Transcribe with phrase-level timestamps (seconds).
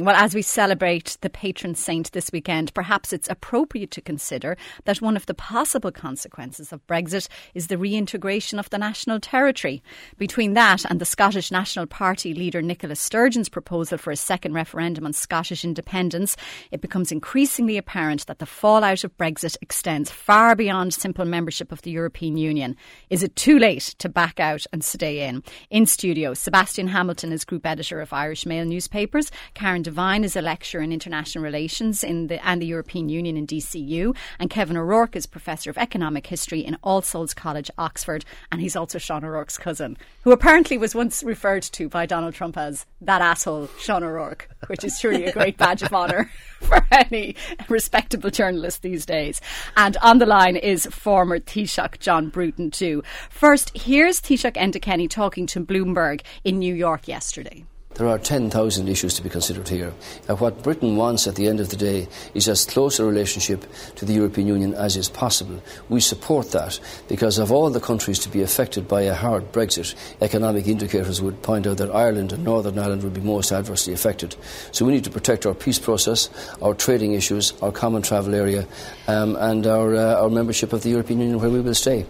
[0.00, 5.02] Well, as we celebrate the patron saint this weekend, perhaps it's appropriate to consider that
[5.02, 9.82] one of the possible consequences of Brexit is the reintegration of the national territory.
[10.16, 15.04] Between that and the Scottish National Party leader Nicola Sturgeon's proposal for a second referendum
[15.04, 16.36] on Scottish independence,
[16.70, 21.82] it becomes increasingly apparent that the fallout of Brexit extends far beyond simple membership of
[21.82, 22.76] the European Union.
[23.10, 25.42] Is it too late to back out and stay in?
[25.70, 29.32] In studio, Sebastian Hamilton is group editor of Irish Mail newspapers.
[29.54, 33.46] Karen Devine is a lecturer in international relations in the, and the European Union in
[33.46, 38.60] DCU, and Kevin O'Rourke is professor of economic history in All Souls College, Oxford, and
[38.60, 42.84] he's also Sean O'Rourke's cousin, who apparently was once referred to by Donald Trump as
[43.00, 47.34] that asshole Sean O'Rourke, which is truly a great badge of honour for any
[47.70, 49.40] respectable journalist these days.
[49.74, 53.02] And on the line is former Taoiseach John Bruton too.
[53.30, 57.64] First, here's Taoiseach Enda Kenny talking to Bloomberg in New York yesterday.
[57.98, 59.92] There are 10,000 issues to be considered here.
[60.28, 63.64] What Britain wants at the end of the day is as close a relationship
[63.96, 65.60] to the European Union as is possible.
[65.88, 69.96] We support that because of all the countries to be affected by a hard Brexit,
[70.20, 74.36] economic indicators would point out that Ireland and Northern Ireland would be most adversely affected.
[74.70, 76.30] So we need to protect our peace process,
[76.62, 78.64] our trading issues, our common travel area,
[79.08, 82.06] um, and our, uh, our membership of the European Union where we will stay.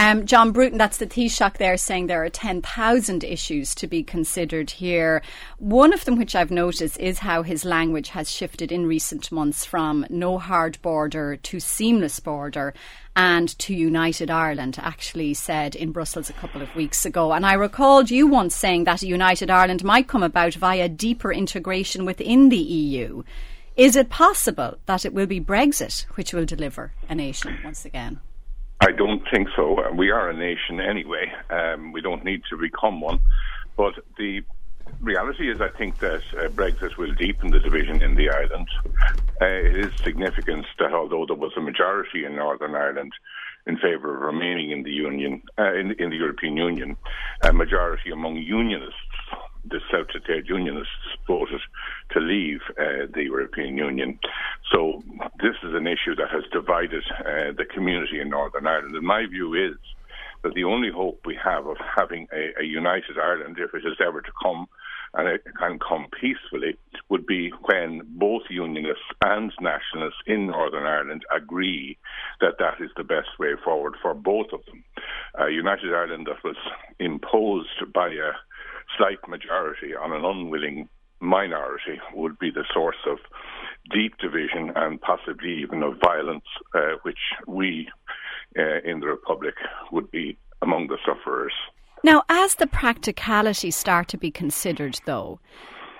[0.00, 4.70] Um, John Bruton, that's the Taoiseach there saying there are 10,000 issues to be considered
[4.70, 5.22] here.
[5.58, 9.64] One of them, which I've noticed, is how his language has shifted in recent months
[9.64, 12.74] from no hard border to seamless border
[13.16, 17.32] and to United Ireland, actually said in Brussels a couple of weeks ago.
[17.32, 21.32] And I recalled you once saying that a United Ireland might come about via deeper
[21.32, 23.24] integration within the EU.
[23.74, 28.20] Is it possible that it will be Brexit which will deliver a nation once again?
[28.80, 29.76] I don't think so.
[29.94, 31.32] We are a nation anyway.
[31.50, 33.20] Um, we don't need to become one.
[33.76, 34.42] But the
[35.00, 38.68] reality is, I think that uh, Brexit will deepen the division in the island.
[39.40, 43.12] Uh, it is significant that although there was a majority in Northern Ireland
[43.66, 46.96] in favour of remaining in the Union, uh, in, in, the European Union,
[47.42, 48.96] a majority among Unionists
[49.64, 50.92] the South Trade Unionists
[51.26, 51.60] voted
[52.12, 54.18] to leave uh, the European Union.
[54.72, 55.02] So
[55.40, 58.94] this is an issue that has divided uh, the community in Northern Ireland.
[58.94, 59.76] And my view is
[60.42, 63.98] that the only hope we have of having a, a united Ireland, if it is
[64.04, 64.66] ever to come,
[65.14, 66.76] and it can come peacefully,
[67.08, 71.96] would be when both Unionists and Nationalists in Northern Ireland agree
[72.40, 74.84] that that is the best way forward for both of them.
[75.34, 76.56] A United Ireland that was
[76.98, 78.32] imposed by a
[78.96, 80.88] slight majority on an unwilling
[81.20, 83.18] minority would be the source of
[83.92, 86.44] deep division and possibly even of violence,
[86.74, 87.88] uh, which we
[88.58, 89.54] uh, in the Republic
[89.92, 91.52] would be among the sufferers.
[92.04, 95.40] Now, as the practicalities start to be considered, though,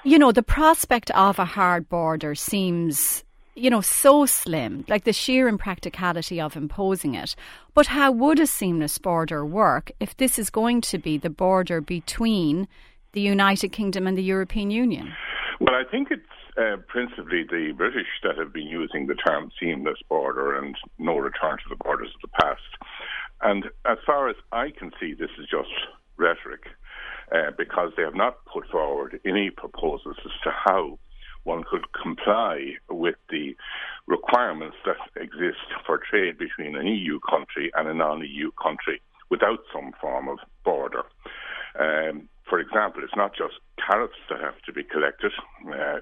[0.05, 3.25] you know, the prospect of a hard border seems
[3.59, 7.35] you know, so slim, like the sheer impracticality of imposing it.
[7.75, 11.81] But how would a seamless border work if this is going to be the border
[11.81, 12.69] between
[13.13, 15.13] the United Kingdom and the European Union?
[15.61, 16.23] Well, I think it's
[16.57, 21.57] uh, principally the British that have been using the term seamless border and no return
[21.59, 22.63] to the borders of the past.
[23.41, 25.71] And as far as I can see, this is just
[26.17, 26.65] rhetoric
[27.33, 30.99] uh, because they have not put forward any proposals as to how
[31.44, 33.56] one could comply with the
[34.06, 39.00] requirements that exist for trade between an EU country and a non EU country
[39.31, 41.04] without some form of border.
[41.78, 45.32] Um, for example, it's not just tariffs that have to be collected.
[45.66, 45.99] Uh,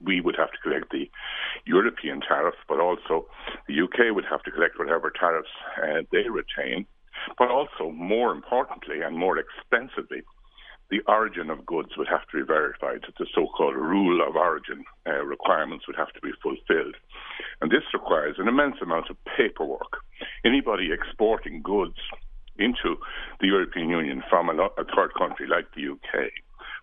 [0.00, 1.10] we would have to collect the
[1.66, 3.26] European tariff, but also
[3.66, 5.48] the UK would have to collect whatever tariffs
[5.82, 6.86] uh, they retain.
[7.36, 10.22] But also, more importantly and more expensively,
[10.90, 13.02] the origin of goods would have to be verified.
[13.18, 16.96] The so-called rule of origin uh, requirements would have to be fulfilled.
[17.60, 19.98] And this requires an immense amount of paperwork.
[20.44, 21.98] Anybody exporting goods
[22.58, 22.96] into
[23.40, 26.30] the European Union from a, a third country like the UK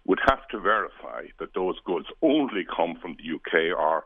[0.06, 4.06] would have to verify that those goods only come from the UK or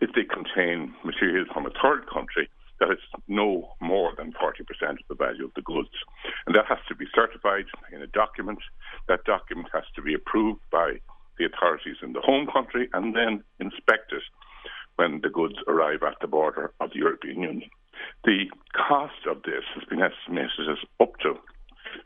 [0.00, 2.48] if they contain materials from a third country,
[2.80, 4.60] that it's no more than 40%
[4.90, 5.94] of the value of the goods.
[6.46, 8.58] And that has to be certified in a document.
[9.08, 11.00] That document has to be approved by
[11.38, 14.22] the authorities in the home country and then inspected
[14.96, 17.70] when the goods arrive at the border of the European Union.
[18.24, 21.36] The cost of this has been estimated as up to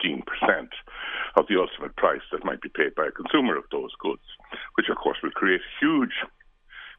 [0.02, 0.22] 15%
[1.36, 4.22] of the ultimate price that might be paid by a consumer of those goods,
[4.74, 6.14] which of course will create huge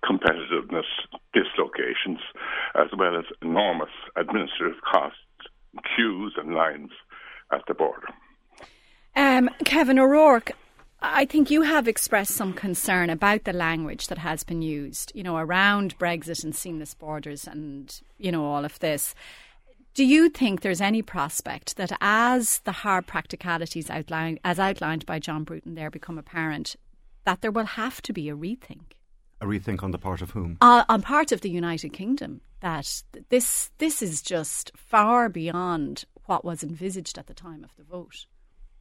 [0.03, 0.85] competitiveness
[1.33, 2.19] dislocations,
[2.75, 5.19] as well as enormous administrative costs,
[5.95, 6.91] queues, and lines
[7.51, 8.07] at the border.
[9.15, 10.51] Um, Kevin O'Rourke,
[11.01, 15.23] I think you have expressed some concern about the language that has been used, you
[15.23, 19.15] know, around Brexit and seamless borders and, you know, all of this.
[19.93, 25.19] Do you think there's any prospect that as the hard practicalities outlined, as outlined by
[25.19, 26.75] John Bruton there become apparent,
[27.23, 28.95] that there will have to be a rethink?
[29.41, 30.57] A rethink on the part of whom?
[30.61, 32.41] Uh, on part of the United Kingdom.
[32.61, 37.83] That this this is just far beyond what was envisaged at the time of the
[37.83, 38.25] vote.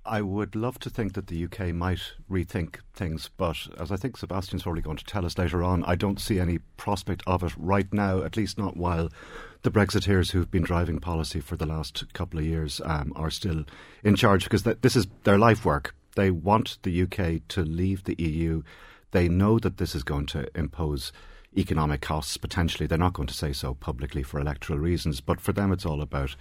[0.07, 4.19] I would love to think that the UK might rethink things, but as I think
[4.19, 7.55] Sebastian's probably going to tell us later on, I don't see any prospect of it
[7.57, 9.09] right now, at least not while
[9.63, 13.65] the Brexiteers who've been driving policy for the last couple of years um, are still
[14.03, 15.95] in charge because th- this is their life work.
[16.17, 18.63] They want the UK to leave the EU.
[19.15, 21.13] They know that this is going to impose
[21.57, 22.89] economic costs potentially.
[22.89, 26.03] They're not going to say so publicly for electoral reasons, but for them it's all
[26.03, 26.35] about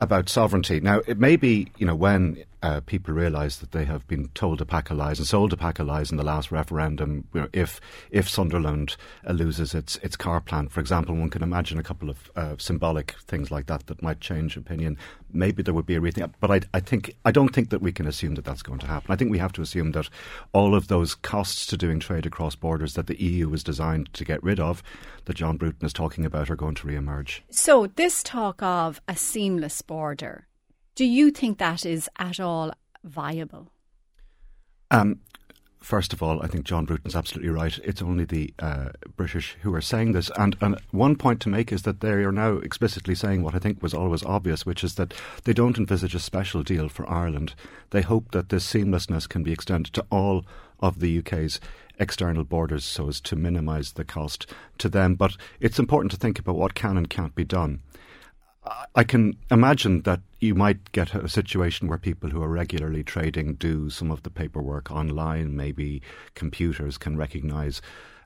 [0.00, 0.80] about sovereignty.
[0.80, 4.60] Now, it may be, you know, when uh, people realise that they have been told
[4.60, 7.24] a pack of lies and sold a pack of lies in the last referendum.
[7.32, 8.96] You know, if if Sunderland
[9.26, 12.56] uh, loses its its car plant, for example, one can imagine a couple of uh,
[12.58, 14.98] symbolic things like that that might change opinion.
[15.32, 17.92] Maybe there would be a rethink, but I, I think I don't think that we
[17.92, 19.12] can assume that that's going to happen.
[19.12, 20.08] I think we have to assume that
[20.52, 24.24] all of those costs to doing trade across borders that the EU was designed to
[24.24, 24.82] get rid of,
[25.26, 27.44] that John Bruton is talking about, are going to re-emerge.
[27.50, 30.46] So this talk of a seamless border
[30.96, 32.72] do you think that is at all
[33.04, 33.70] viable?
[34.90, 35.20] Um,
[35.78, 37.78] first of all, I think John Bruton's absolutely right.
[37.84, 40.30] It's only the uh, British who are saying this.
[40.38, 43.58] And, and one point to make is that they are now explicitly saying what I
[43.58, 45.12] think was always obvious, which is that
[45.44, 47.54] they don't envisage a special deal for Ireland.
[47.90, 50.46] They hope that this seamlessness can be extended to all
[50.80, 51.60] of the UK's
[51.98, 54.46] external borders so as to minimise the cost
[54.78, 55.14] to them.
[55.14, 57.82] But it's important to think about what can and can't be done.
[58.94, 63.54] I can imagine that you might get a situation where people who are regularly trading
[63.54, 65.56] do some of the paperwork online.
[65.56, 66.02] Maybe
[66.34, 67.80] computers can recognize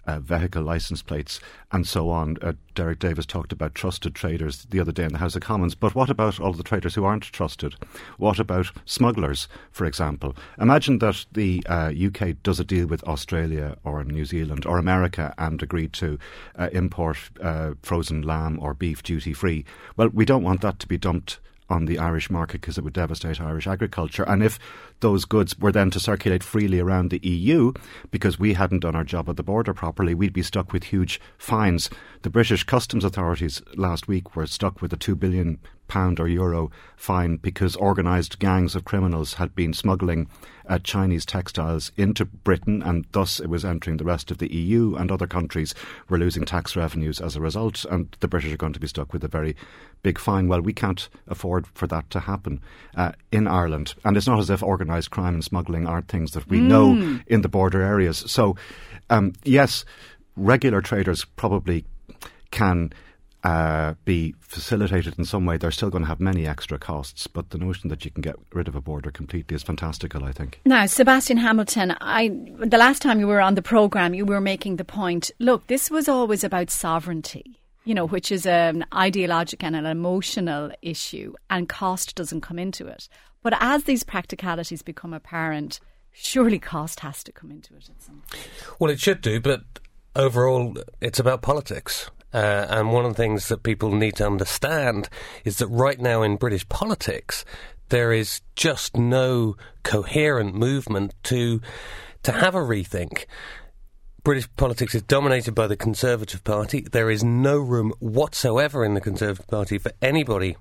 [0.07, 1.41] uh, vehicle license plates,
[1.73, 2.37] and so on.
[2.43, 5.75] Uh, Derek Davis talked about trusted traders the other day in the House of Commons.
[5.75, 7.75] But what about all the traders who aren't trusted?
[8.17, 10.37] What about smugglers, for example?
[10.59, 15.35] Imagine that the uh, UK does a deal with Australia or New Zealand or America
[15.39, 16.19] and agreed to
[16.59, 19.65] uh, import uh, frozen lamb or beef duty free.
[19.97, 21.41] Well, we don't want that to be dumped
[21.71, 24.25] on the Irish market because it would devastate Irish agriculture.
[24.25, 24.59] And if
[25.01, 27.73] those goods were then to circulate freely around the EU
[28.11, 31.21] because we hadn't done our job at the border properly, we'd be stuck with huge
[31.39, 31.89] fines.
[32.23, 35.59] The British customs authorities last week were stuck with a 2 billion
[35.91, 40.29] pound or euro fine because organised gangs of criminals had been smuggling
[40.69, 44.95] uh, Chinese textiles into Britain and thus it was entering the rest of the EU
[44.95, 45.75] and other countries
[46.09, 49.13] were losing tax revenues as a result and the British are going to be stuck
[49.13, 49.57] with a very
[50.05, 50.47] big fine.
[50.47, 52.61] Well, we can't afford for that to happen
[52.97, 53.95] uh, in Ireland.
[54.05, 56.69] And it's not as if organised crime and smuggling aren't things that we mm.
[56.69, 58.19] know in the border areas.
[58.31, 58.55] So,
[59.11, 59.85] um, yes,
[60.37, 61.85] regular traders probably
[62.53, 62.93] can
[63.43, 67.27] uh, be facilitated in some way, they're still going to have many extra costs.
[67.27, 70.33] But the notion that you can get rid of a border completely is fantastical, I
[70.33, 70.61] think.
[70.65, 74.77] Now, Sebastian Hamilton, I the last time you were on the programme, you were making
[74.77, 77.57] the point look, this was always about sovereignty.
[77.85, 82.87] You know, which is an ideological and an emotional issue, and cost doesn't come into
[82.87, 83.09] it.
[83.43, 85.81] But as these practicalities become apparent,
[86.13, 88.47] surely cost has to come into it at some point.
[88.79, 89.63] Well, it should do, but
[90.15, 92.11] overall, it's about politics.
[92.33, 95.09] Uh, and one of the things that people need to understand
[95.45, 97.45] is that right now in British politics,
[97.89, 101.61] there is just no coherent movement to
[102.23, 103.25] to have a rethink.
[104.23, 106.83] British politics is dominated by the Conservative Party.
[106.83, 110.57] There is no room whatsoever in the Conservative Party for anybody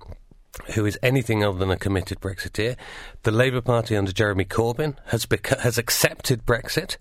[0.74, 2.76] who is anything other than a committed Brexiteer.
[3.22, 6.96] The Labour Party under Jeremy Corbyn has beca- has accepted Brexit.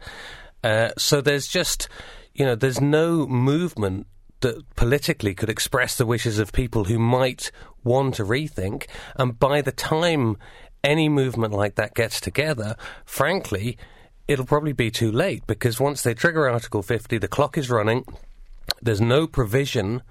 [0.64, 1.88] Uh, so there's just,
[2.34, 4.08] you know, there's no movement
[4.42, 7.52] that politically could express the wishes of people who might
[7.84, 8.88] want to rethink.
[9.16, 10.38] And by the time
[10.84, 13.78] any movement like that gets together, frankly,
[14.28, 18.06] it'll probably be too late because once they trigger Article 50, the clock is running.
[18.82, 20.02] There's no provision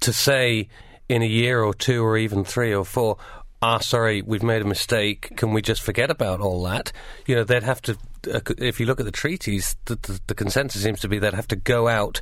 [0.00, 0.68] to say
[1.08, 3.16] in a year or two or even three or four,
[3.62, 5.36] ah, sorry, we've made a mistake.
[5.36, 6.92] Can we just forget about all that?
[7.26, 7.96] You know, they'd have to
[8.32, 11.34] uh, if you look at the treaties, the, the, the, consensus seems to be they'd
[11.34, 12.20] have to go out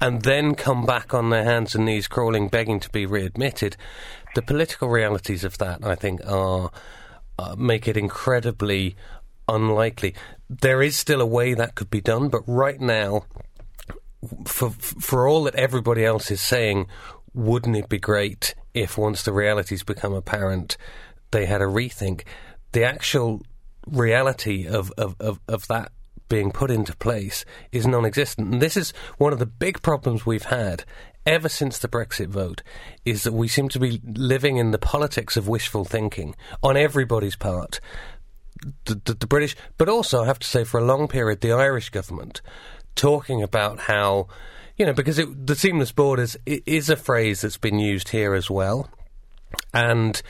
[0.00, 3.76] and then come back on their hands and knees, crawling, begging to be readmitted.
[4.34, 6.70] The political realities of that, I think, are
[7.38, 8.96] uh, make it incredibly
[9.48, 10.14] unlikely.
[10.48, 13.24] There is still a way that could be done, but right now,
[14.46, 16.86] for for all that everybody else is saying,
[17.34, 20.76] wouldn't it be great if once the realities become apparent,
[21.30, 22.22] they had a rethink?
[22.72, 23.42] The actual
[23.86, 25.92] reality of, of, of, of that
[26.28, 28.52] being put into place is non existent.
[28.52, 30.84] And this is one of the big problems we've had
[31.26, 32.62] ever since the Brexit vote
[33.04, 37.36] is that we seem to be living in the politics of wishful thinking on everybody's
[37.36, 37.80] part.
[38.84, 41.52] The, the, the, British, but also, I have to say, for a long period, the
[41.52, 42.40] Irish government
[42.94, 44.28] talking about how,
[44.76, 48.50] you know, because it, the seamless borders is a phrase that's been used here as
[48.50, 48.88] well.
[49.72, 50.20] And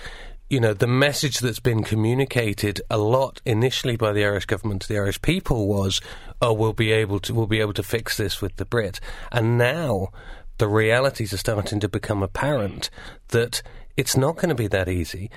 [0.51, 4.89] you know, the message that's been communicated a lot initially by the Irish government to
[4.89, 6.01] the Irish people was,
[6.43, 9.01] "Oh, we'll be able to we'll be able to fix this with the Brit,"
[9.33, 10.11] and now
[10.59, 12.91] the realities are starting to become apparent
[13.29, 13.63] that
[13.97, 15.31] it's not going to be that easy.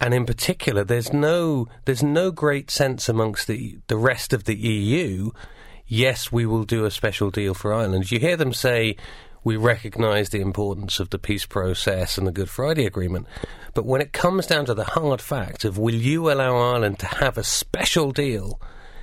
[0.00, 4.56] And in particular, there's no there's no great sense amongst the the rest of the
[4.56, 5.32] EU.
[5.94, 8.10] Yes, we will do a special deal for Ireland.
[8.10, 8.96] You hear them say
[9.44, 13.26] we recognise the importance of the peace process and the Good Friday Agreement.
[13.74, 17.06] But when it comes down to the hard fact of will you allow Ireland to
[17.06, 18.58] have a special deal,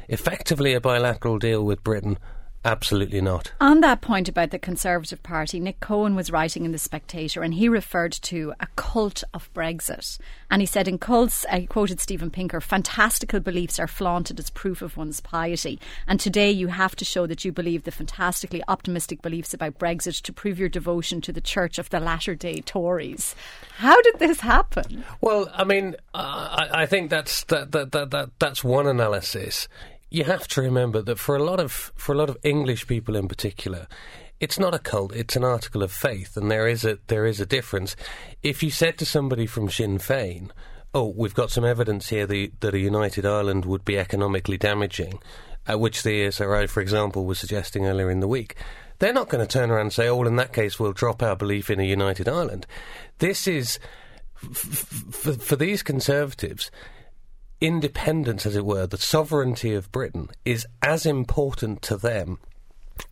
[0.07, 2.17] effectively a bilateral deal with Britain,
[2.65, 3.53] Absolutely not.
[3.61, 7.53] On that point about the Conservative Party, Nick Cohen was writing in The Spectator and
[7.53, 10.19] he referred to a cult of Brexit.
[10.51, 14.81] And he said, in cults, he quoted Steven Pinker, fantastical beliefs are flaunted as proof
[14.81, 15.79] of one's piety.
[16.05, 20.21] And today you have to show that you believe the fantastically optimistic beliefs about Brexit
[20.23, 23.35] to prove your devotion to the Church of the latter day Tories.
[23.77, 25.05] How did this happen?
[25.21, 29.69] Well, I mean, uh, I, I, think that's, that, that, that, that, that's one analysis
[30.09, 33.15] you have to remember that for a lot of for a lot of English people
[33.15, 33.87] in particular,
[34.39, 37.39] it's not a cult; it's an article of faith, and there is a there is
[37.39, 37.95] a difference.
[38.41, 40.49] If you said to somebody from Sinn Féin,
[40.93, 45.19] "Oh, we've got some evidence here that, a united Ireland would be economically damaging,"
[45.69, 48.55] uh, which the ESRI, for example, was suggesting earlier in the week,
[48.97, 51.21] they're not going to turn around and say, "Oh, well, in that case, we'll drop
[51.21, 52.65] our belief in a united Ireland."
[53.19, 53.77] This is
[54.43, 56.71] f- f- for these conservatives
[57.61, 62.39] independence, as it were, the sovereignty of Britain, is as important to them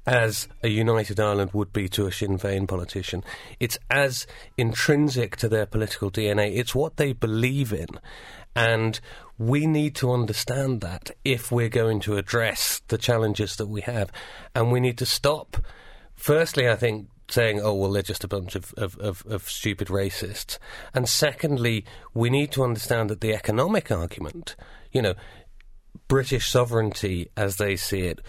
[0.06, 3.24] as a united Ireland would be to a Sinn Féin politician.
[3.60, 4.28] It's as
[4.58, 6.58] intrinsic to their political DNA.
[6.58, 7.88] It's what they believe in.
[8.56, 9.00] And
[9.38, 14.12] we need to understand that if we're going to address the challenges that we have.
[14.56, 15.58] And we need to stop,
[16.16, 19.90] firstly, I think, saying, oh, well, they're just a bunch of, of, of, of, stupid
[19.90, 20.58] racists.
[20.94, 24.56] And secondly, we need to understand that the economic argument,
[24.92, 25.14] you know,
[26.08, 28.22] British sovereignty as they see it,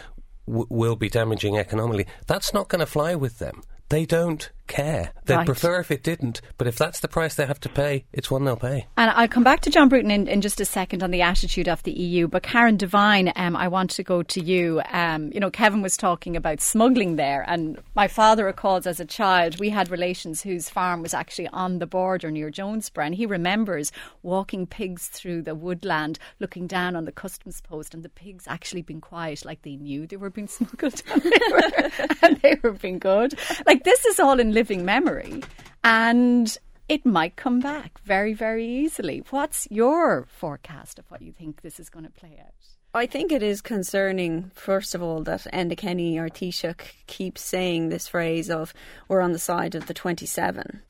[0.46, 2.06] w- will be damaging economically.
[2.26, 3.62] That's not going to fly with them.
[3.88, 5.12] They don't care.
[5.24, 5.46] They'd right.
[5.46, 8.44] prefer if it didn't, but if that's the price they have to pay, it's one
[8.44, 8.86] they'll pay.
[8.96, 11.68] And I'll come back to John Bruton in, in just a second on the attitude
[11.68, 12.28] of the EU.
[12.28, 14.80] But Karen Devine, um, I want to go to you.
[14.90, 19.04] Um, you know, Kevin was talking about smuggling there, and my father recalls as a
[19.04, 23.26] child we had relations whose farm was actually on the border near Jonesborough, and he
[23.26, 23.90] remembers
[24.22, 28.82] walking pigs through the woodland, looking down on the customs post, and the pigs actually
[28.82, 31.90] being quiet, like they knew they were being smuggled, and they were,
[32.22, 33.38] and they were being good.
[33.66, 35.40] Like this is all in living memory
[35.84, 39.22] and it might come back very, very easily.
[39.30, 42.54] What's your forecast of what you think this is going to play out?
[42.92, 47.88] I think it is concerning, first of all, that Enda Kenny or Taoiseach keeps saying
[47.88, 48.74] this phrase of
[49.06, 50.82] we're on the side of the 27,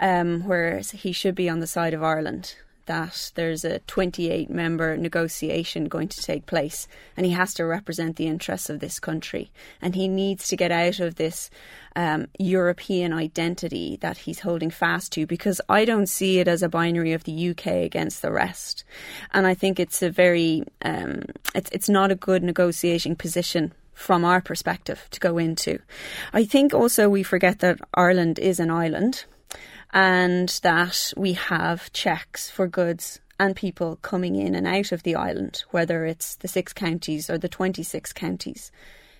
[0.00, 4.96] um, whereas he should be on the side of Ireland that there's a 28 member
[4.96, 6.86] negotiation going to take place
[7.16, 9.50] and he has to represent the interests of this country.
[9.80, 11.50] And he needs to get out of this
[11.96, 16.68] um, European identity that he's holding fast to because I don't see it as a
[16.68, 18.84] binary of the UK against the rest.
[19.32, 21.22] And I think it's a very um,
[21.54, 25.78] it's it's not a good negotiating position from our perspective to go into.
[26.32, 29.24] I think also we forget that Ireland is an island
[29.94, 35.14] and that we have checks for goods and people coming in and out of the
[35.14, 38.72] island, whether it's the six counties or the 26 counties.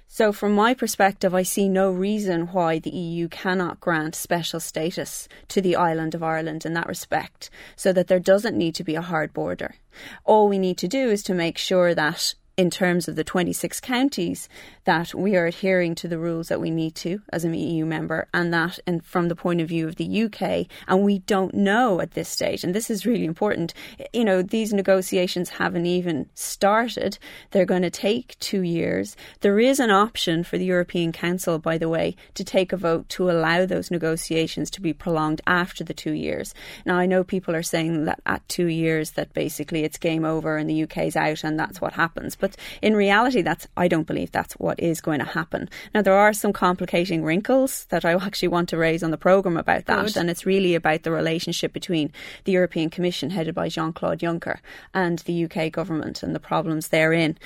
[0.07, 5.28] So, from my perspective, I see no reason why the EU cannot grant special status
[5.49, 8.95] to the island of Ireland in that respect, so that there doesn't need to be
[8.97, 9.76] a hard border.
[10.25, 13.80] All we need to do is to make sure that in terms of the 26
[13.80, 14.49] counties
[14.84, 18.28] that we are adhering to the rules that we need to as an EU member
[18.32, 22.00] and that and from the point of view of the UK and we don't know
[22.00, 23.75] at this stage and this is really important
[24.12, 27.18] you know these negotiations haven't even started.
[27.50, 29.16] They're going to take 2 years.
[29.40, 33.08] There is an option for the European Council by the way to take a vote
[33.11, 36.54] to allow those negotiations to be prolonged after the 2 years.
[36.87, 40.56] Now I know people are saying that at 2 years that basically it's game over
[40.56, 44.30] and the UK's out and that's what happens but in reality that's I don't believe
[44.30, 45.70] that's what is going to happen.
[45.94, 49.56] Now, there are some complicating wrinkles that I actually want to raise on the programme
[49.56, 50.16] about that, Good.
[50.18, 52.12] and it's really about the relationship between
[52.44, 54.58] the European Commission, headed by Jean Claude Juncker,
[54.92, 57.38] and the UK government and the problems therein.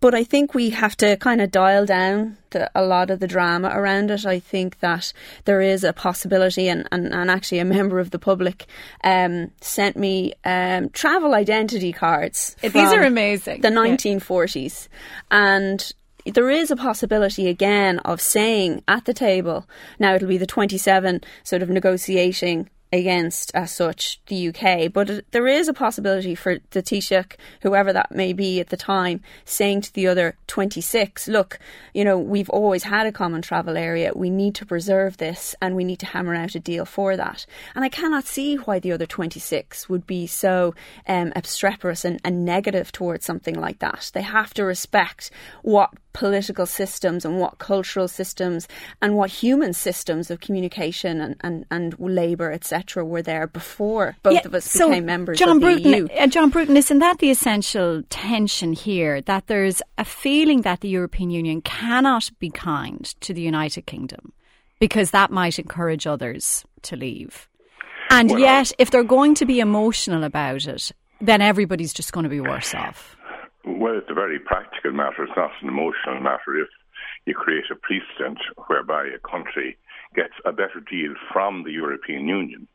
[0.00, 3.26] But I think we have to kind of dial down the, a lot of the
[3.26, 4.26] drama around it.
[4.26, 5.12] I think that
[5.44, 8.66] there is a possibility, and, and, and actually, a member of the public
[9.04, 12.56] um, sent me um, travel identity cards.
[12.62, 13.60] These are amazing.
[13.60, 14.88] The 1940s.
[15.30, 15.92] And
[16.24, 19.66] there is a possibility again of saying at the table,
[19.98, 24.92] now it'll be the 27 sort of negotiating against, as such, the UK.
[24.92, 29.20] But there is a possibility for the Taoiseach, whoever that may be at the time,
[29.44, 31.58] saying to the other 26, look,
[31.94, 34.12] you know, we've always had a common travel area.
[34.14, 37.46] We need to preserve this and we need to hammer out a deal for that.
[37.74, 40.74] And I cannot see why the other 26 would be so
[41.06, 44.10] um, obstreperous and, and negative towards something like that.
[44.12, 45.30] They have to respect
[45.62, 48.66] what political systems and what cultural systems
[49.00, 54.34] and what human systems of communication and, and, and labour, etc., were there before both
[54.34, 56.08] yeah, of us so became members John of Bruton, the EU.
[56.08, 59.20] Uh, John Bruton, isn't that the essential tension here?
[59.20, 64.32] That there's a feeling that the European Union cannot be kind to the United Kingdom
[64.80, 67.48] because that might encourage others to leave.
[68.10, 70.90] And well, yet, if they're going to be emotional about it,
[71.20, 73.16] then everybody's just going to be worse off.
[73.64, 75.24] Well, it's a very practical matter.
[75.24, 76.56] It's not an emotional matter.
[76.56, 76.68] If
[77.26, 79.76] you create a precedent whereby a country
[80.14, 82.66] gets a better deal from the European Union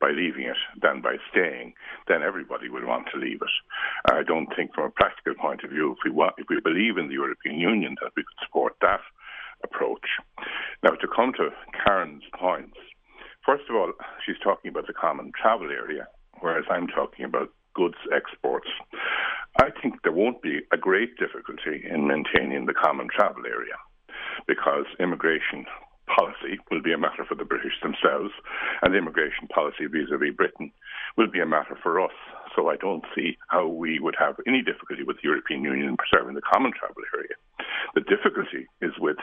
[0.00, 1.72] by leaving it than by staying,
[2.08, 4.12] then everybody would want to leave it.
[4.12, 6.98] I don't think, from a practical point of view, if we want, if we believe
[6.98, 9.00] in the European Union, that we could support that
[9.62, 10.06] approach.
[10.82, 12.76] Now, to come to Karen's points,
[13.46, 13.92] first of all,
[14.26, 16.06] she's talking about the common travel area,
[16.40, 18.68] whereas I'm talking about goods exports.
[19.60, 23.76] I think there won't be a great difficulty in maintaining the common travel area
[24.46, 25.66] because immigration
[26.06, 28.32] policy will be a matter for the British themselves,
[28.82, 30.70] and immigration policy vis a vis Britain
[31.16, 32.14] will be a matter for us.
[32.54, 35.96] So I don't see how we would have any difficulty with the European Union in
[35.96, 37.34] preserving the common travel area.
[37.94, 39.16] The difficulty is with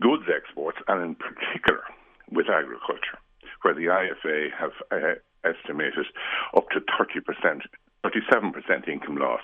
[0.00, 1.82] goods exports, and in particular
[2.30, 3.18] with agriculture,
[3.62, 6.06] where the IFA have uh, estimated
[6.56, 7.60] up to 30%,
[8.04, 9.40] 37% income loss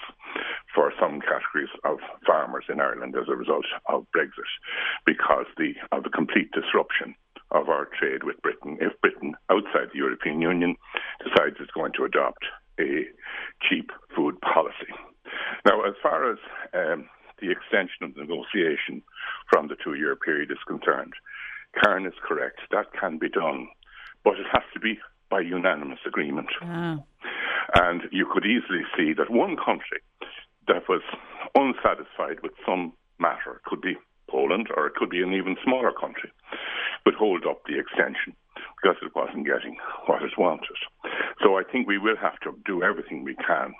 [0.74, 4.50] for some categories of farmers in Ireland as a result of Brexit
[5.06, 7.14] because the, of the complete disruption
[7.52, 10.76] of our trade with Britain if Britain, outside the European Union,
[11.22, 12.44] decides it's going to adopt
[12.78, 13.04] a
[13.68, 14.92] cheap food policy.
[15.66, 16.38] Now, as far as
[16.74, 17.08] um,
[17.40, 19.02] the extension of the negotiation
[19.50, 21.12] from the two year period is concerned,
[21.82, 22.60] Karen is correct.
[22.70, 23.68] That can be done,
[24.24, 24.98] but it has to be
[25.30, 26.48] by unanimous agreement.
[26.62, 26.98] Ah.
[27.74, 30.00] And you could easily see that one country
[30.66, 31.02] that was
[31.54, 33.96] unsatisfied with some matter could be
[34.28, 36.30] Poland or it could be an even smaller country
[37.04, 38.34] would hold up the extension
[38.80, 40.76] because it wasn't getting what it wanted.
[41.42, 43.74] So I think we will have to do everything we can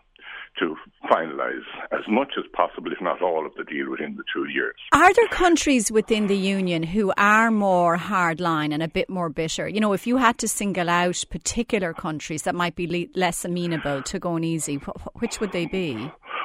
[0.59, 0.77] to
[1.11, 4.75] finalise as much as possible, if not all, of the deal within the two years.
[4.93, 9.69] Are there countries within the Union who are more hardline and a bit more bitter?
[9.69, 13.45] You know, if you had to single out particular countries that might be le- less
[13.45, 15.95] amenable to going easy, wh- which would they be?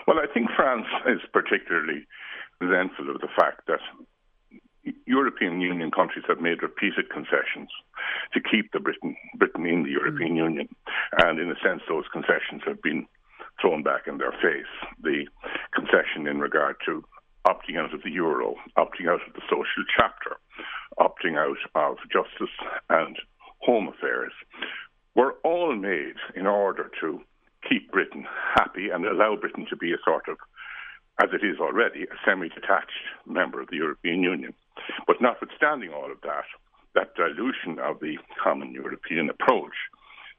[0.08, 2.06] Well, I think France is particularly
[2.60, 3.80] resentful of the fact that
[5.06, 7.70] European Union countries have made repeated concessions
[8.34, 10.38] to keep the Britain, Britain in the European mm.
[10.38, 10.68] Union.
[11.24, 13.08] And in a sense, those concessions have been
[13.62, 14.72] thrown back in their face.
[15.02, 15.26] The
[15.74, 17.04] concession in regard to
[17.46, 20.38] opting out of the euro, opting out of the social chapter,
[21.00, 22.54] opting out of justice
[22.90, 23.18] and
[23.60, 24.34] home affairs
[25.16, 27.22] were all made in order to
[27.68, 30.38] keep Britain happy and allow Britain to be a sort of,
[31.22, 32.92] as it is already, a semi detached
[33.26, 34.54] member of the European Union.
[35.08, 36.46] But notwithstanding all of that,
[36.94, 39.74] that dilution of the common European approach,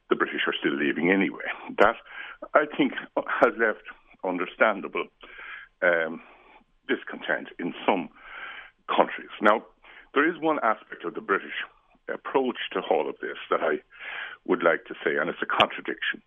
[0.09, 1.47] the British are still leaving anyway.
[1.79, 1.97] That
[2.55, 3.85] I think has left
[4.25, 5.07] understandable
[5.83, 6.20] um,
[6.88, 8.09] discontent in some
[8.88, 9.31] countries.
[9.40, 9.62] Now,
[10.14, 11.64] there is one aspect of the British
[12.12, 13.81] approach to all of this that I
[14.46, 16.22] would like to say, and it's a contradiction.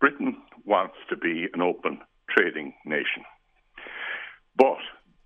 [0.00, 3.24] Britain wants to be an open trading nation,
[4.56, 4.78] but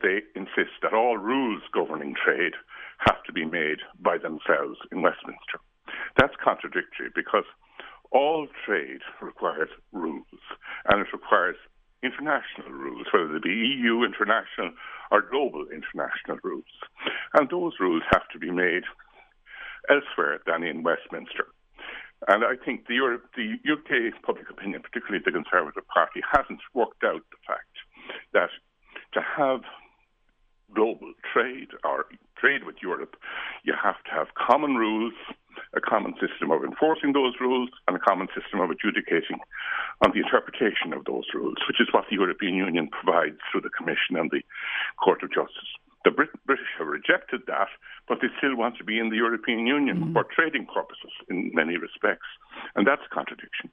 [0.02, 2.54] they insist that all rules governing trade
[2.98, 5.60] have to be made by themselves in Westminster.
[6.16, 7.44] That's contradictory because
[8.12, 10.42] all trade requires rules,
[10.88, 11.56] and it requires
[12.02, 14.72] international rules, whether they be EU international
[15.10, 16.64] or global international rules.
[17.34, 18.84] And those rules have to be made
[19.88, 21.46] elsewhere than in Westminster.
[22.28, 27.02] And I think the, Europe, the UK public opinion, particularly the Conservative Party, hasn't worked
[27.04, 27.74] out the fact
[28.32, 28.50] that
[29.14, 29.60] to have
[30.74, 32.06] global trade or
[32.38, 33.16] trade with Europe,
[33.64, 35.14] you have to have common rules,
[35.74, 39.38] a common system of enforcing those rules, and a common system of adjudicating
[40.00, 43.70] on the interpretation of those rules, which is what the European Union provides through the
[43.76, 44.42] Commission and the
[45.02, 45.68] Court of Justice.
[46.04, 47.68] The Brit- British have rejected that,
[48.08, 50.12] but they still want to be in the European Union mm-hmm.
[50.14, 52.26] for trading purposes in many respects.
[52.74, 53.68] And that's a contradiction.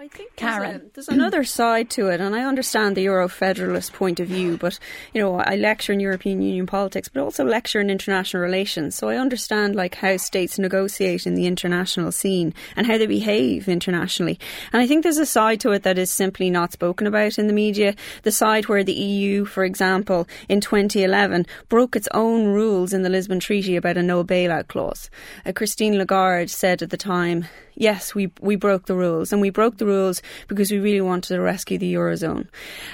[0.00, 0.62] I think Karen.
[0.62, 4.28] There's, a, there's another side to it, and I understand the Euro federalist point of
[4.28, 4.78] view, but
[5.12, 8.94] you know, I lecture in European Union politics, but also lecture in international relations.
[8.94, 13.68] So I understand like how states negotiate in the international scene and how they behave
[13.68, 14.40] internationally.
[14.72, 17.46] And I think there's a side to it that is simply not spoken about in
[17.46, 17.94] the media.
[18.22, 23.10] The side where the EU, for example, in 2011 broke its own rules in the
[23.10, 25.10] Lisbon Treaty about a no bailout clause.
[25.44, 29.50] Uh, Christine Lagarde said at the time yes, we we broke the rules, and we
[29.50, 32.46] broke the rules because we really wanted to rescue the eurozone.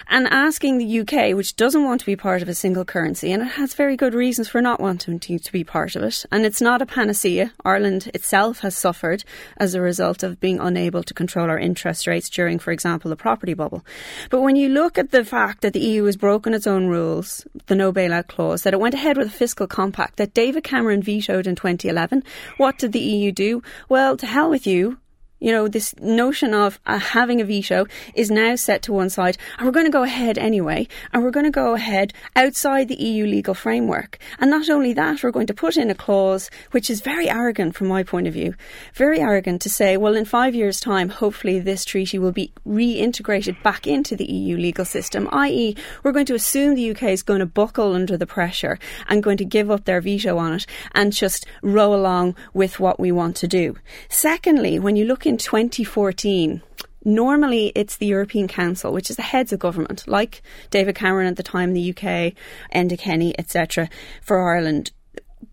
[0.08, 3.42] And asking the UK, which doesn't want to be part of a single currency, and
[3.42, 6.46] it has very good reasons for not wanting to, to be part of it, and
[6.46, 7.52] it's not a panacea.
[7.64, 9.24] Ireland itself has suffered
[9.56, 13.16] as a result of being unable to control our interest rates during, for example, the
[13.16, 13.84] property bubble.
[14.30, 17.46] But when you look at the fact that the EU has broken its own rules,
[17.66, 21.02] the no bailout clause, that it went ahead with a fiscal compact that David Cameron
[21.02, 22.22] vetoed in 2011,
[22.56, 23.62] what did the EU do?
[23.88, 25.05] Well, to hell with you you
[25.38, 29.36] you know, this notion of uh, having a veto is now set to one side,
[29.58, 33.02] and we're going to go ahead anyway, and we're going to go ahead outside the
[33.02, 34.18] EU legal framework.
[34.38, 37.74] And not only that, we're going to put in a clause which is very arrogant
[37.74, 38.54] from my point of view,
[38.94, 43.62] very arrogant to say, well, in five years' time, hopefully this treaty will be reintegrated
[43.62, 47.40] back into the EU legal system, i.e., we're going to assume the UK is going
[47.40, 51.12] to buckle under the pressure and going to give up their veto on it and
[51.12, 53.76] just row along with what we want to do.
[54.08, 56.62] Secondly, when you look in 2014,
[57.04, 61.36] normally it's the European Council, which is the heads of government, like David Cameron at
[61.36, 62.34] the time in the UK,
[62.74, 63.88] Enda Kenny, etc.,
[64.22, 64.92] for Ireland,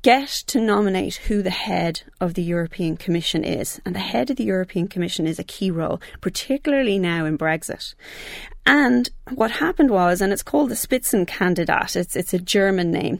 [0.03, 3.81] get to nominate who the head of the European Commission is.
[3.85, 7.95] And the head of the European Commission is a key role, particularly now in Brexit.
[8.65, 13.19] And what happened was, and it's called the Spitzenkandidat, it's, it's a German name.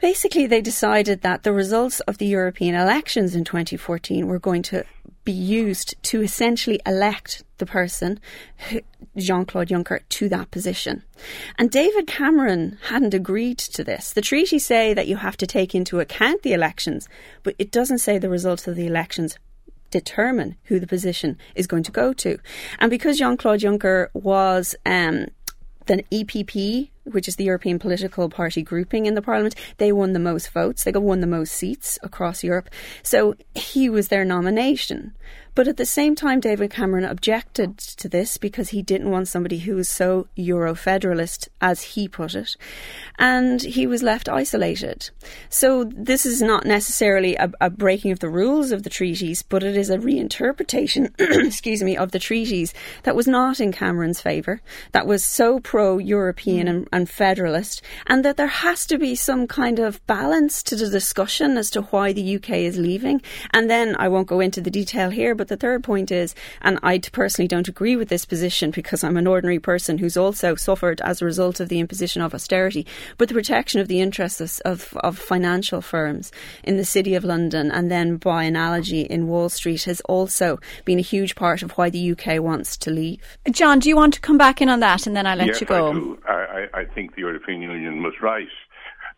[0.00, 4.84] Basically, they decided that the results of the European elections in 2014 were going to
[5.28, 8.18] be used to essentially elect the person,
[9.14, 11.04] Jean Claude Juncker, to that position.
[11.58, 14.14] And David Cameron hadn't agreed to this.
[14.14, 17.10] The treaties say that you have to take into account the elections,
[17.42, 19.36] but it doesn't say the results of the elections
[19.90, 22.38] determine who the position is going to go to.
[22.78, 25.26] And because Jean Claude Juncker was um,
[25.88, 30.18] the EPP, which is the European political party grouping in the parliament, they won the
[30.18, 30.84] most votes.
[30.84, 32.70] They got won the most seats across Europe.
[33.02, 35.14] So he was their nomination.
[35.58, 39.58] But at the same time, David Cameron objected to this because he didn't want somebody
[39.58, 42.56] who was so Euro federalist, as he put it,
[43.18, 45.10] and he was left isolated.
[45.48, 49.64] So this is not necessarily a, a breaking of the rules of the treaties, but
[49.64, 51.12] it is a reinterpretation,
[51.46, 54.60] excuse me, of the treaties that was not in Cameron's favour,
[54.92, 56.70] that was so pro European mm.
[56.70, 60.88] and, and federalist, and that there has to be some kind of balance to the
[60.88, 63.20] discussion as to why the UK is leaving.
[63.50, 66.78] And then I won't go into the detail here, but the third point is, and
[66.82, 71.00] I personally don't agree with this position because I'm an ordinary person who's also suffered
[71.00, 74.96] as a result of the imposition of austerity, but the protection of the interests of,
[74.98, 76.32] of financial firms
[76.62, 80.98] in the City of London and then by analogy in Wall Street has also been
[80.98, 83.38] a huge part of why the UK wants to leave.
[83.50, 85.60] John, do you want to come back in on that and then I'll let yes,
[85.60, 85.90] you go?
[85.90, 86.18] I, do.
[86.26, 88.48] I, I think the European Union was right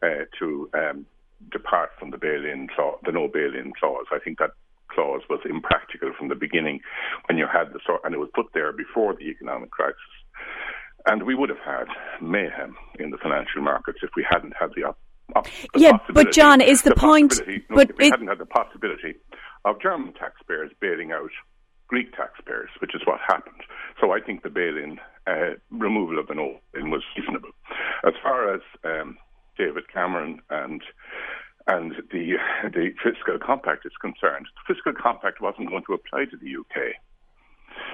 [0.02, 1.06] uh, to um,
[1.50, 4.06] depart from the bail-in clause, the no bail-in clause.
[4.12, 4.50] I think that
[4.94, 6.80] clause was impractical from the beginning
[7.28, 9.96] when you had the sort, and it was put there before the economic crisis.
[11.06, 11.86] And we would have had
[12.20, 14.98] mayhem in the financial markets if we hadn't had the, op-
[15.34, 15.92] op- the yeah.
[16.12, 17.40] But John, is the, the point?
[17.46, 19.14] No, but if we it, hadn't had the possibility
[19.64, 21.30] of German taxpayers bailing out
[21.88, 23.62] Greek taxpayers, which is what happened.
[24.00, 27.50] So I think the bail-in uh, removal of the no-in was reasonable.
[28.06, 29.18] As far as um,
[29.58, 30.80] David Cameron and
[31.70, 32.34] and the
[32.74, 36.98] the fiscal compact is concerned, the fiscal compact wasn't going to apply to the UK,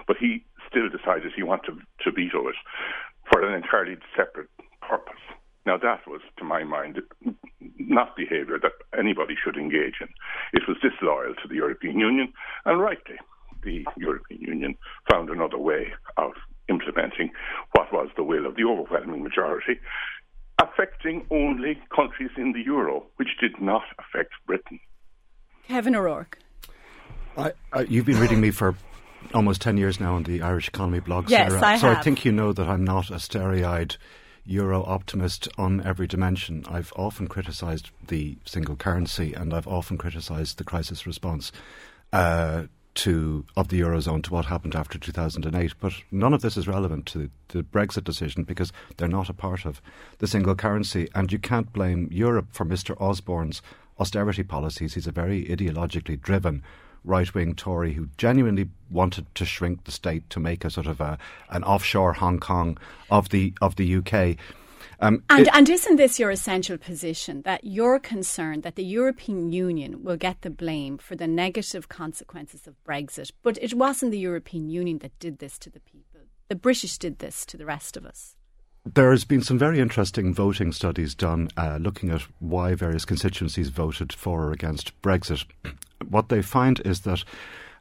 [0.06, 2.56] but he still decided he wanted to veto it
[3.30, 4.48] for an entirely separate
[4.80, 5.20] purpose.
[5.66, 7.02] Now that was, to my mind,
[7.78, 10.08] not behaviour that anybody should engage in.
[10.52, 12.32] It was disloyal to the European Union,
[12.64, 13.16] and rightly,
[13.64, 14.74] the European Union
[15.10, 16.32] found another way of
[16.68, 17.30] implementing
[17.72, 19.78] what was the will of the overwhelming majority,
[20.60, 24.80] affecting only countries in the euro, which did not affect Britain.
[25.68, 26.38] Kevin O'Rourke.
[27.36, 28.74] I, I, you've been reading me for
[29.34, 31.66] almost 10 years now on the Irish Economy blog, yes, Sarah.
[31.66, 31.98] I so have.
[31.98, 33.96] I think you know that I'm not a starry eyed
[34.46, 36.64] Euro optimist on every dimension.
[36.68, 41.50] I've often criticised the single currency and I've often criticised the crisis response.
[42.12, 42.64] Uh,
[42.96, 45.74] to of the eurozone to what happened after 2008.
[45.80, 49.64] But none of this is relevant to the Brexit decision because they're not a part
[49.64, 49.80] of
[50.18, 53.00] the single currency, and you can't blame Europe for Mr.
[53.00, 53.62] Osborne's
[53.98, 54.94] austerity policies.
[54.94, 56.62] He's a very ideologically driven
[57.04, 61.00] right wing Tory who genuinely wanted to shrink the state to make a sort of
[61.00, 61.18] a,
[61.50, 62.78] an offshore Hong Kong
[63.10, 64.36] of the of the UK.
[65.00, 69.52] Um, and, it, and isn't this your essential position that you're concerned that the European
[69.52, 73.30] Union will get the blame for the negative consequences of Brexit?
[73.42, 76.20] But it wasn't the European Union that did this to the people.
[76.48, 78.36] The British did this to the rest of us.
[78.94, 84.12] There's been some very interesting voting studies done uh, looking at why various constituencies voted
[84.12, 85.44] for or against Brexit.
[86.08, 87.24] What they find is that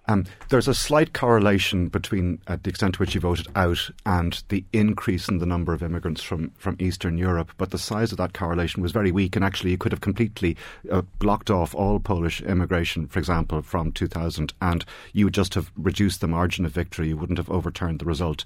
[0.07, 4.43] um, there's a slight correlation between uh, the extent to which you voted out and
[4.49, 8.17] the increase in the number of immigrants from, from Eastern Europe, but the size of
[8.17, 10.55] that correlation was very weak, and actually you could have completely
[10.91, 15.71] uh, blocked off all Polish immigration, for example, from 2000, and you would just have
[15.75, 17.09] reduced the margin of victory.
[17.09, 18.45] You wouldn't have overturned the result.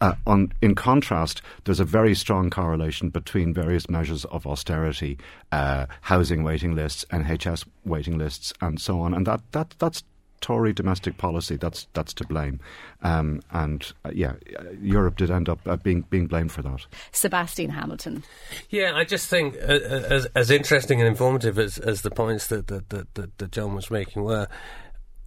[0.00, 5.18] Uh, on, in contrast, there's a very strong correlation between various measures of austerity,
[5.50, 9.12] uh, housing waiting lists, NHS waiting lists, and so on.
[9.12, 10.04] And that, that that's
[10.40, 12.60] Tory domestic policy that's that's to blame,
[13.02, 14.34] um, and uh, yeah,
[14.80, 16.86] Europe did end up uh, being being blamed for that.
[17.12, 18.22] Sebastian Hamilton.
[18.70, 22.48] Yeah, I just think uh, uh as as interesting and informative as, as the points
[22.48, 24.48] that that, that that John was making were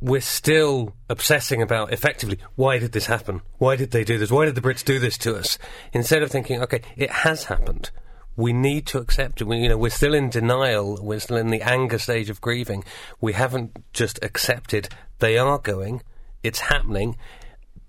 [0.02, 3.41] we're still obsessing about effectively why did this happen?
[3.60, 4.32] Why did they do this?
[4.32, 5.58] Why did the Brits do this to us?
[5.93, 7.91] Instead of thinking, okay, it has happened.
[8.36, 9.46] We need to accept it.
[9.46, 10.98] We, you know, we're still in denial.
[11.02, 12.84] We're still in the anger stage of grieving.
[13.20, 14.89] We haven't just accepted
[15.20, 16.02] they are going.
[16.44, 17.17] It's happening.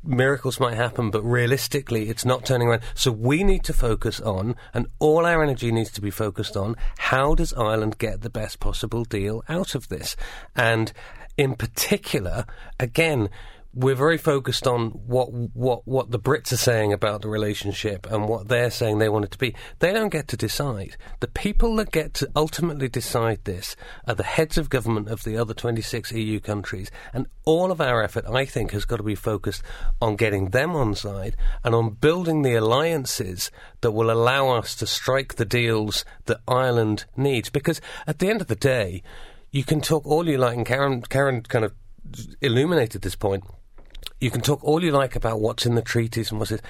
[0.05, 2.83] Miracles might happen, but realistically, it's not turning around.
[2.95, 6.77] So we need to focus on, and all our energy needs to be focused on,
[6.99, 10.17] how does Ireland get the best possible deal out of this?
[10.57, 10.93] And
[11.37, 12.47] in particular,
[12.81, 13.31] again,
[13.75, 18.29] we're very focused on what what what the Brits are saying about the relationship and
[18.29, 19.55] what they're saying they want it to be.
[19.79, 20.97] They don't get to decide.
[21.21, 23.75] The people that get to ultimately decide this
[24.07, 28.03] are the heads of government of the other 26 EU countries, and all of our
[28.03, 29.63] effort, I think, has got to be focused
[30.01, 34.87] on getting them on side and on building the alliances that will allow us to
[34.87, 37.49] strike the deals that Ireland needs.
[37.49, 39.03] Because at the end of the day
[39.51, 41.73] you can talk all you like, and Karen, Karen kind of
[42.41, 43.45] illuminated this point.
[44.23, 46.63] You can talk all you like about what's in the treaties and what's it.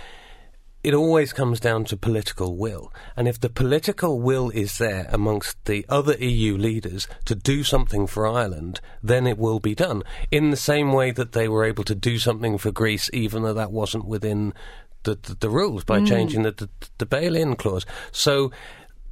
[0.82, 2.90] It always comes down to political will.
[3.14, 8.06] And if the political will is there amongst the other EU leaders to do something
[8.06, 10.02] for Ireland, then it will be done.
[10.30, 13.52] In the same way that they were able to do something for Greece, even though
[13.52, 14.54] that wasn't within
[15.02, 16.08] the, the, the rules by mm.
[16.08, 17.84] changing the, the, the bail in clause.
[18.12, 18.50] So,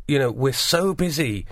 [0.08, 1.44] you know, we're so busy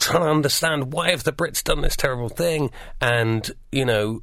[0.00, 4.22] trying to understand why have the Brits done this terrible thing, and you know,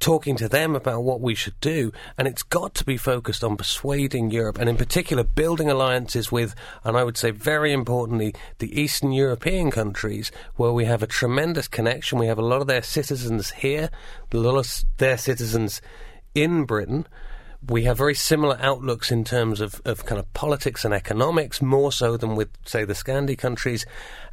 [0.00, 1.92] talking to them about what we should do.
[2.16, 6.54] And it's got to be focused on persuading Europe, and in particular, building alliances with,
[6.84, 11.68] and I would say very importantly, the Eastern European countries, where we have a tremendous
[11.68, 12.18] connection.
[12.18, 13.90] We have a lot of their citizens here,
[14.32, 15.80] a lot of their citizens
[16.34, 17.06] in Britain
[17.66, 21.90] we have very similar outlooks in terms of, of kind of politics and economics, more
[21.90, 23.84] so than with, say, the Scandi countries.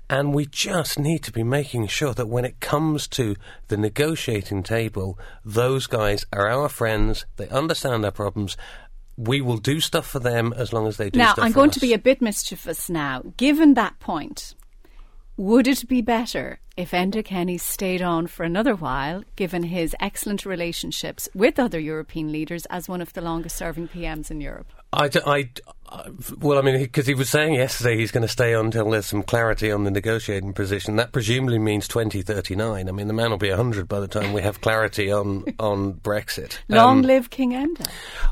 [0.10, 3.36] And we just need to be making sure that when it comes to
[3.70, 8.56] the negotiating table, those guys are our friends, they understand our problems.
[9.18, 11.38] We will do stuff for them as long as they do stuff.
[11.38, 11.76] now, I'm going us.
[11.76, 13.24] to be a bit mischievous now.
[13.38, 14.54] Given that point,
[15.38, 20.46] would it be better if Enda Kenny stayed on for another while, given his excellent
[20.46, 24.72] relationships with other European leaders as one of the longest serving PMs in Europe?
[24.94, 25.50] I, I, I,
[26.40, 28.90] well, I mean, because he, he, was saying yesterday he's going to stay on until
[28.90, 30.96] there's some clarity on the negotiating position.
[30.96, 32.88] That presumably means 2039.
[32.88, 35.94] I mean, the man will be 100 by the time we have clarity on, on
[35.94, 36.58] Brexit.
[36.70, 37.90] Long um, live King Enda.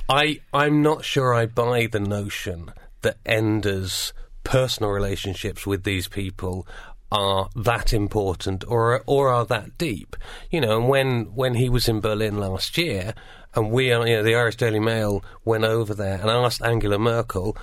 [0.09, 4.13] I, I'm not sure I buy the notion that Enda's
[4.43, 6.67] personal relationships with these people
[7.11, 10.15] are that important or or are that deep.
[10.49, 13.13] You know, and when when he was in Berlin last year,
[13.55, 17.57] and we, you know, the Irish Daily Mail went over there and asked Angela Merkel,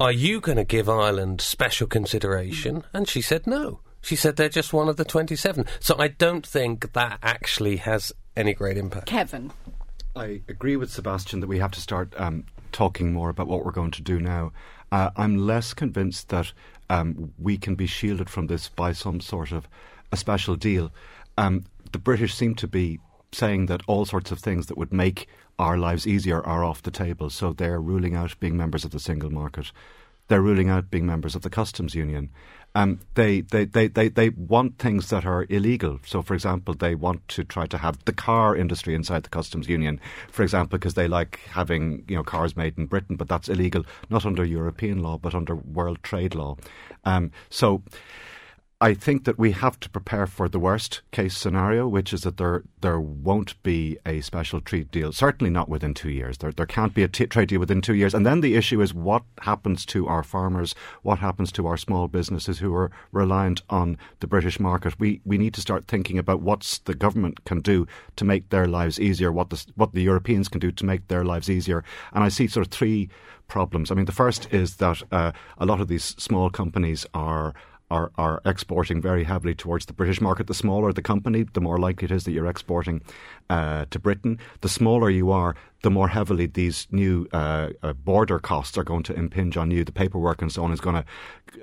[0.00, 3.80] "Are you going to give Ireland special consideration?" And she said no.
[4.00, 5.66] She said they're just one of the 27.
[5.80, 9.06] So I don't think that actually has any great impact.
[9.06, 9.50] Kevin.
[10.14, 13.72] I agree with Sebastian that we have to start um, talking more about what we're
[13.72, 14.52] going to do now.
[14.92, 16.52] Uh, I'm less convinced that
[16.88, 19.68] um, we can be shielded from this by some sort of
[20.12, 20.92] a special deal.
[21.36, 23.00] Um, the British seem to be
[23.36, 26.90] saying that all sorts of things that would make our lives easier are off the
[26.90, 27.28] table.
[27.30, 29.72] So they're ruling out being members of the single market.
[30.28, 32.30] they're ruling out being members of the customs union.
[32.74, 35.98] Um, they, they, they, they, they want things that are illegal.
[36.04, 39.68] So, for example, they want to try to have the car industry inside the customs
[39.68, 39.98] union,
[40.30, 43.84] for example, because they like having you know cars made in Britain, but that's illegal
[44.10, 46.56] not under European law but under world trade law.
[47.04, 47.82] Um, so
[48.78, 52.36] I think that we have to prepare for the worst case scenario, which is that
[52.36, 55.12] there there won't be a special trade deal.
[55.12, 56.36] Certainly not within two years.
[56.36, 58.12] There there can't be a t- trade deal within two years.
[58.12, 62.06] And then the issue is what happens to our farmers, what happens to our small
[62.06, 65.00] businesses who are reliant on the British market.
[65.00, 67.86] We we need to start thinking about what the government can do
[68.16, 71.24] to make their lives easier, what the what the Europeans can do to make their
[71.24, 71.82] lives easier.
[72.12, 73.08] And I see sort of three
[73.48, 73.90] problems.
[73.90, 77.54] I mean, the first is that uh, a lot of these small companies are
[77.90, 80.46] are, are exporting very heavily towards the British market.
[80.46, 83.02] The smaller the company, the more likely it is that you're exporting
[83.48, 84.38] uh, to Britain.
[84.60, 85.54] The smaller you are,
[85.86, 89.84] the more heavily these new uh, uh, border costs are going to impinge on you.
[89.84, 91.04] The paperwork and so on is going to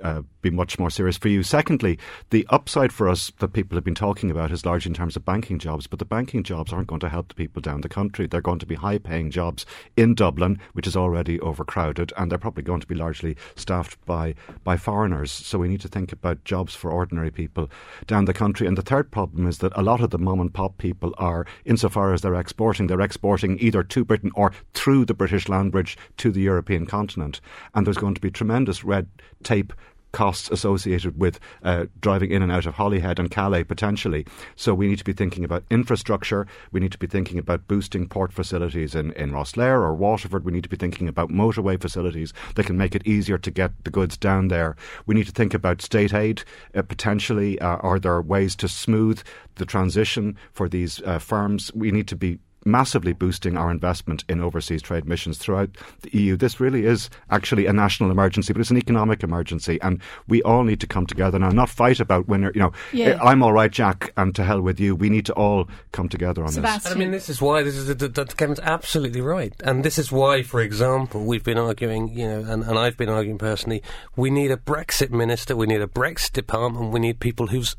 [0.02, 1.42] uh, be much more serious for you.
[1.42, 1.98] Secondly,
[2.30, 5.26] the upside for us that people have been talking about is large in terms of
[5.26, 8.26] banking jobs, but the banking jobs aren't going to help the people down the country.
[8.26, 12.38] They're going to be high paying jobs in Dublin, which is already overcrowded, and they're
[12.38, 14.34] probably going to be largely staffed by,
[14.64, 15.30] by foreigners.
[15.30, 17.70] So we need to think about jobs for ordinary people
[18.06, 18.66] down the country.
[18.66, 21.44] And the third problem is that a lot of the mom and pop people are,
[21.66, 25.98] insofar as they're exporting, they're exporting either to Britain or through the British land bridge
[26.18, 27.40] to the European continent.
[27.74, 29.08] And there's going to be tremendous red
[29.42, 29.72] tape
[30.12, 34.24] costs associated with uh, driving in and out of Holyhead and Calais potentially.
[34.54, 36.46] So we need to be thinking about infrastructure.
[36.70, 40.44] We need to be thinking about boosting port facilities in, in Rosslare or Waterford.
[40.44, 43.72] We need to be thinking about motorway facilities that can make it easier to get
[43.82, 44.76] the goods down there.
[45.06, 46.44] We need to think about state aid
[46.76, 47.58] uh, potentially.
[47.58, 49.20] Uh, are there ways to smooth
[49.56, 51.72] the transition for these uh, firms?
[51.74, 55.70] We need to be massively boosting our investment in overseas trade missions throughout
[56.02, 56.36] the EU.
[56.36, 60.64] This really is actually a national emergency, but it's an economic emergency, and we all
[60.64, 62.52] need to come together now, not fight about winner.
[62.54, 63.18] You know, yeah.
[63.22, 64.94] I'm all right, Jack, and to hell with you.
[64.94, 66.82] We need to all come together on Sebastian.
[66.82, 66.92] this.
[66.92, 70.42] I mean, this is why this is that Kevin's absolutely right, and this is why,
[70.42, 73.82] for example, we've been arguing, you know, and, and I've been arguing personally,
[74.16, 77.76] we need a Brexit minister, we need a Brexit department, we need people whose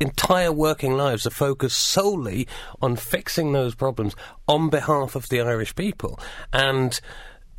[0.00, 2.46] entire working lives are focused solely
[2.82, 4.09] on fixing those problems
[4.46, 6.18] on behalf of the Irish people.
[6.52, 7.00] And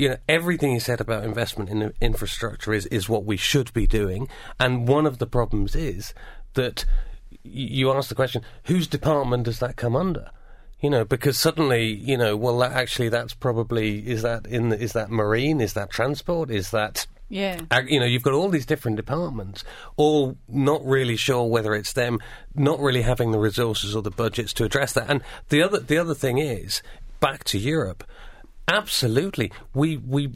[0.01, 3.85] you know, everything he said about investment in infrastructure is, is what we should be
[3.85, 4.27] doing.
[4.59, 6.15] And one of the problems is
[6.55, 6.85] that
[7.43, 10.31] you ask the question, whose department does that come under?
[10.79, 14.79] You know, because suddenly, you know, well, that actually, that's probably is that in the,
[14.81, 15.61] is that marine?
[15.61, 16.49] Is that transport?
[16.49, 17.61] Is that yeah.
[17.87, 19.63] You know, you've got all these different departments,
[19.95, 22.19] all not really sure whether it's them,
[22.55, 25.09] not really having the resources or the budgets to address that.
[25.09, 26.83] And the other the other thing is,
[27.21, 28.03] back to Europe,
[28.67, 30.33] absolutely, we we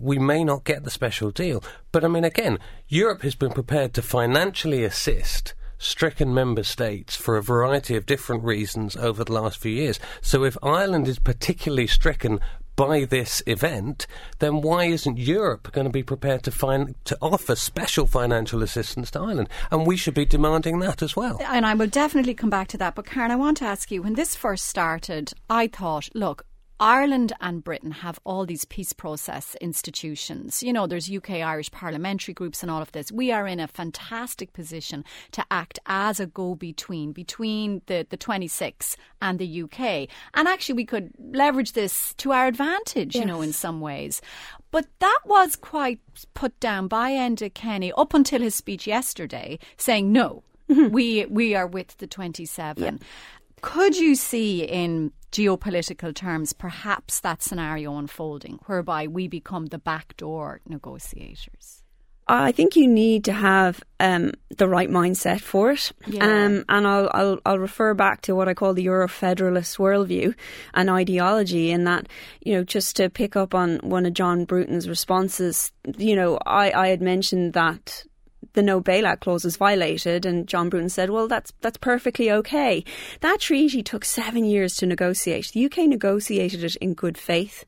[0.00, 1.64] we may not get the special deal.
[1.90, 7.36] But I mean, again, Europe has been prepared to financially assist stricken member states for
[7.36, 9.98] a variety of different reasons over the last few years.
[10.22, 12.38] So if Ireland is particularly stricken
[12.76, 14.06] by this event,
[14.38, 19.10] then why isn't Europe going to be prepared to find to offer special financial assistance
[19.12, 19.48] to Ireland?
[19.70, 21.40] And we should be demanding that as well.
[21.42, 22.94] And I will definitely come back to that.
[22.94, 26.44] But Karen, I want to ask you: when this first started, I thought, look,
[26.78, 30.62] Ireland and Britain have all these peace process institutions.
[30.62, 33.10] You know, there's UK Irish parliamentary groups and all of this.
[33.10, 38.16] We are in a fantastic position to act as a go between between the, the
[38.16, 40.08] 26 and the UK.
[40.34, 43.20] And actually, we could leverage this to our advantage, yes.
[43.22, 44.20] you know, in some ways.
[44.70, 46.00] But that was quite
[46.34, 50.42] put down by Enda Kenny up until his speech yesterday, saying no.
[50.68, 50.92] Mm-hmm.
[50.92, 52.84] We we are with the 27.
[52.84, 52.90] Yeah.
[53.66, 60.60] Could you see in geopolitical terms perhaps that scenario unfolding whereby we become the backdoor
[60.68, 61.82] negotiators?
[62.28, 66.24] I think you need to have um, the right mindset for it, yeah.
[66.24, 70.34] um, and I'll, I'll, I'll refer back to what I call the Eurofederalist worldview
[70.72, 71.72] and ideology.
[71.72, 72.08] In that,
[72.42, 76.70] you know, just to pick up on one of John Bruton's responses, you know, I,
[76.70, 78.04] I had mentioned that
[78.52, 82.84] the no bailout clause was violated, and John Bruton said, "Well, that's that's perfectly okay."
[83.20, 85.52] That treaty took seven years to negotiate.
[85.52, 87.64] The UK negotiated it in good faith,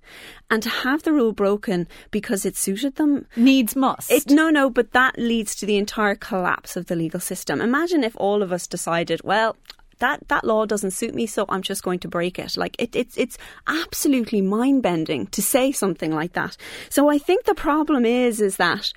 [0.51, 4.11] and to have the rule broken because it suited them needs must.
[4.11, 7.61] It, no, no, but that leads to the entire collapse of the legal system.
[7.61, 9.57] Imagine if all of us decided, well,
[9.99, 12.57] that that law doesn't suit me, so I'm just going to break it.
[12.57, 16.57] Like it, it's it's absolutely mind bending to say something like that.
[16.89, 18.93] So I think the problem is is that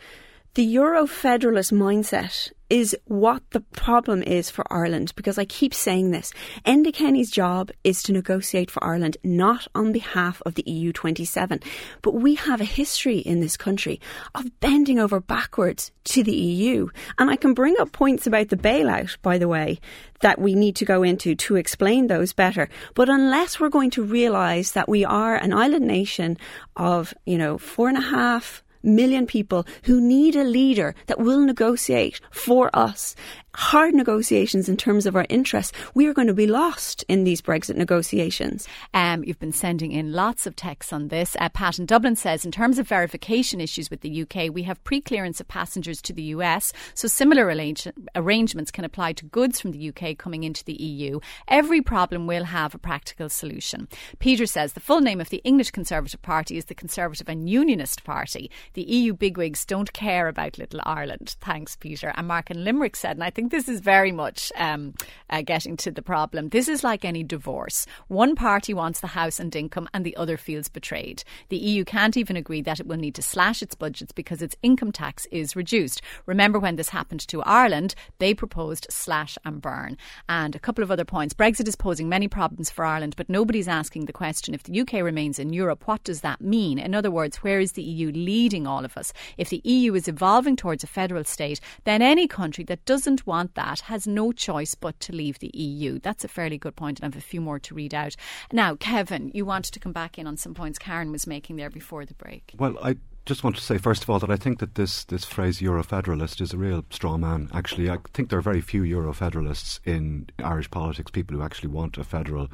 [0.54, 6.12] the Euro federalist mindset is what the problem is for Ireland because I keep saying
[6.12, 6.34] this.
[6.66, 11.62] Enda Kenny's job is to negotiate for Ireland, not on behalf of the EU 27.
[12.02, 14.02] But we have a history in this country
[14.36, 16.90] of bending over backwards to the EU.
[17.18, 19.80] And I can bring up points about the bailout, by the way,
[20.20, 22.68] that we need to go into to explain those better.
[22.94, 26.38] But unless we're going to realise that we are an island nation
[26.76, 31.40] of, you know, four and a half million people who need a leader that will
[31.40, 33.16] negotiate for us
[33.56, 37.42] hard negotiations in terms of our interests, we are going to be lost in these
[37.42, 38.68] Brexit negotiations.
[38.94, 41.36] Um, you've been sending in lots of texts on this.
[41.40, 44.84] Uh, Pat in Dublin says, in terms of verification issues with the UK, we have
[44.84, 49.72] pre-clearance of passengers to the US, so similar arrange- arrangements can apply to goods from
[49.72, 51.20] the UK coming into the EU.
[51.48, 53.88] Every problem will have a practical solution.
[54.20, 58.04] Peter says the full name of the English Conservative Party is the Conservative and Unionist
[58.04, 58.52] Party.
[58.74, 61.36] The EU bigwigs don't care about Little Ireland.
[61.42, 62.14] Thanks, Peter.
[62.16, 64.94] And Mark in Limerick said, and I think think this is very much um,
[65.32, 66.50] uh, getting to the problem.
[66.50, 67.88] This is like any divorce.
[68.08, 71.24] One party wants the house and income, and the other feels betrayed.
[71.50, 74.56] The EU can't even agree that it will need to slash its budgets because its
[74.62, 76.04] income tax is reduced.
[76.28, 77.96] Remember when this happened to Ireland?
[78.20, 79.98] They proposed slash and burn.
[80.30, 81.34] And a couple of other points.
[81.34, 84.94] Brexit is posing many problems for Ireland, but nobody's asking the question if the UK
[85.02, 86.78] remains in Europe, what does that mean?
[86.78, 89.14] In other words, where is the EU leading all of us?
[89.38, 93.56] If the EU is evolving towards a federal state, then any country that doesn't want
[93.56, 96.00] that has no choice but to leave the EU.
[96.00, 98.18] That's a fairly good point, and I have a few more to read out.
[98.52, 101.70] Now, Kevin, you wanted to come back in on some points Karen was making there
[101.70, 102.54] before the break.
[102.60, 105.24] Well, I just want to say first of all that I think that this this
[105.24, 107.50] phrase Eurofederalist is a real straw man.
[107.54, 111.12] Actually, I think there are very few Eurofederalists in Irish politics.
[111.12, 112.50] People who actually want a federal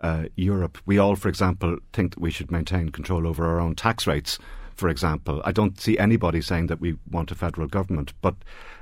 [0.00, 0.76] uh, Europe.
[0.84, 4.38] We all, for example, think that we should maintain control over our own tax rates.
[4.74, 8.34] For example, I don't see anybody saying that we want a federal government, but.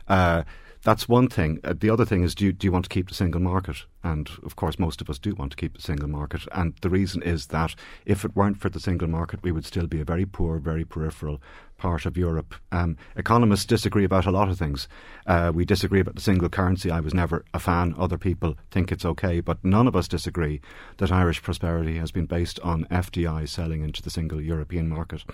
[0.09, 0.43] Uh,
[0.87, 1.59] that's one thing.
[1.65, 3.79] Uh, the other thing is, do you, do you want to keep the single market?
[4.05, 6.43] And of course, most of us do want to keep the single market.
[6.53, 7.75] And the reason is that
[8.05, 10.85] if it weren't for the single market, we would still be a very poor, very
[10.85, 11.43] peripheral
[11.77, 12.55] part of Europe.
[12.73, 14.89] Um, economists disagree about a lot of things.
[15.27, 16.91] Uh, we disagree about the single currency.
[16.91, 17.95] I was never a fan.
[17.99, 19.41] Other people think it's okay.
[19.41, 20.61] But none of us disagree
[20.99, 25.25] that Irish prosperity has been based on FDI selling into the single European market.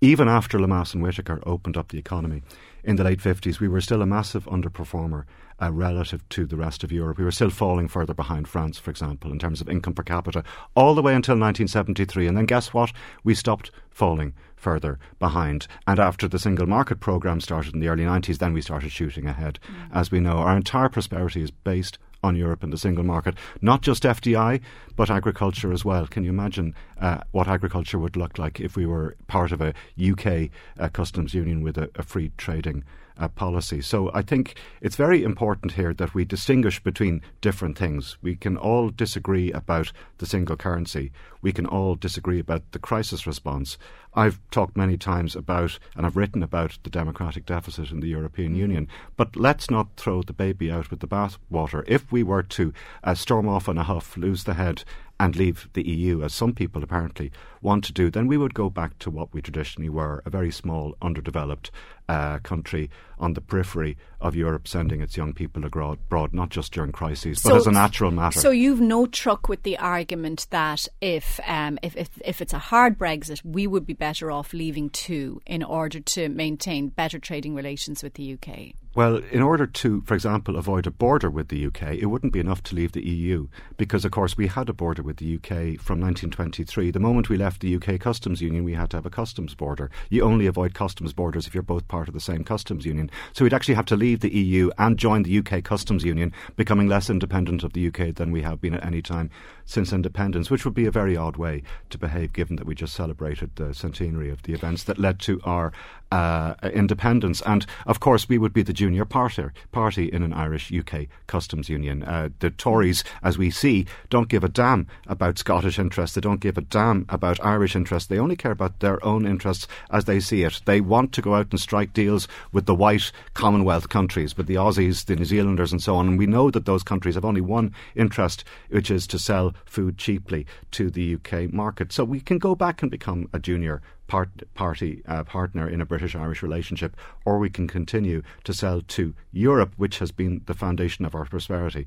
[0.00, 2.42] Even after Lemass and Whitaker opened up the economy,
[2.82, 5.24] in the late 50s, we were still a massive underperformer
[5.60, 7.18] uh, relative to the rest of Europe.
[7.18, 10.42] We were still falling further behind France, for example, in terms of income per capita,
[10.74, 12.26] all the way until 1973.
[12.26, 12.92] And then guess what?
[13.24, 15.66] We stopped falling further behind.
[15.86, 19.26] And after the single market program started in the early 90s, then we started shooting
[19.26, 19.58] ahead.
[19.66, 19.96] Mm.
[19.96, 23.34] As we know, our entire prosperity is based on Europe and the single market.
[23.62, 24.60] Not just FDI,
[24.94, 26.06] but agriculture as well.
[26.06, 29.72] Can you imagine uh, what agriculture would look like if we were part of a
[29.98, 32.84] UK uh, customs union with a, a free trading
[33.20, 33.80] uh, policy.
[33.80, 38.16] So I think it's very important here that we distinguish between different things.
[38.22, 41.12] We can all disagree about the single currency.
[41.42, 43.78] We can all disagree about the crisis response.
[44.14, 48.54] I've talked many times about, and I've written about, the democratic deficit in the European
[48.54, 48.88] Union.
[49.16, 51.84] But let's not throw the baby out with the bathwater.
[51.86, 52.72] If we were to
[53.04, 54.82] uh, storm off in a huff, lose the head,
[55.20, 57.30] and leave the EU, as some people apparently
[57.62, 60.50] want to do, then we would go back to what we traditionally were a very
[60.50, 61.70] small, underdeveloped
[62.08, 66.90] uh, country on the periphery of Europe, sending its young people abroad, not just during
[66.90, 68.40] crises, so, but as a natural matter.
[68.40, 72.58] So you've no truck with the argument that if, um, if, if, if it's a
[72.58, 77.54] hard Brexit, we would be better off leaving too in order to maintain better trading
[77.54, 78.74] relations with the UK.
[78.92, 82.40] Well, in order to, for example, avoid a border with the UK, it wouldn't be
[82.40, 83.46] enough to leave the EU
[83.76, 86.90] because, of course, we had a border with the UK from 1923.
[86.90, 89.90] The moment we left the UK customs union, we had to have a customs border.
[90.08, 93.10] You only avoid customs borders if you're both part of the same customs union.
[93.32, 96.88] So we'd actually have to leave the EU and join the UK customs union, becoming
[96.88, 99.30] less independent of the UK than we have been at any time
[99.64, 102.94] since independence, which would be a very odd way to behave given that we just
[102.94, 105.72] celebrated the centenary of the events that led to our
[106.10, 107.42] uh, independence.
[107.42, 111.68] And of course, we would be the junior party, party in an Irish UK customs
[111.68, 112.02] union.
[112.02, 116.14] Uh, the Tories, as we see, don't give a damn about Scottish interests.
[116.14, 118.08] They don't give a damn about Irish interests.
[118.08, 120.60] They only care about their own interests as they see it.
[120.64, 124.56] They want to go out and strike deals with the white Commonwealth countries, with the
[124.56, 126.08] Aussies, the New Zealanders, and so on.
[126.08, 129.96] And we know that those countries have only one interest, which is to sell food
[129.96, 131.92] cheaply to the UK market.
[131.92, 133.80] So we can go back and become a junior
[134.10, 138.82] part, party uh, partner in a British Irish relationship, or we can continue to sell
[138.96, 141.86] to Europe, which has been the foundation of our prosperity.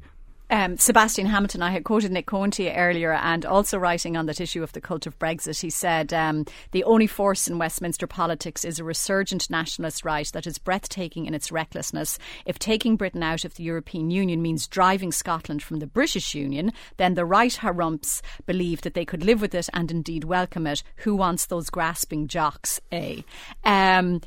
[0.54, 4.62] Um, Sebastian Hamilton, I had quoted Nick Cohen earlier, and also writing on that issue
[4.62, 8.78] of the cult of Brexit, he said um, the only force in Westminster politics is
[8.78, 12.20] a resurgent nationalist right that is breathtaking in its recklessness.
[12.46, 16.72] If taking Britain out of the European Union means driving Scotland from the British Union,
[16.98, 20.84] then the right harumps believe that they could live with it and indeed welcome it.
[20.98, 22.80] Who wants those grasping jocks?
[22.92, 23.26] A.
[23.64, 24.22] Um,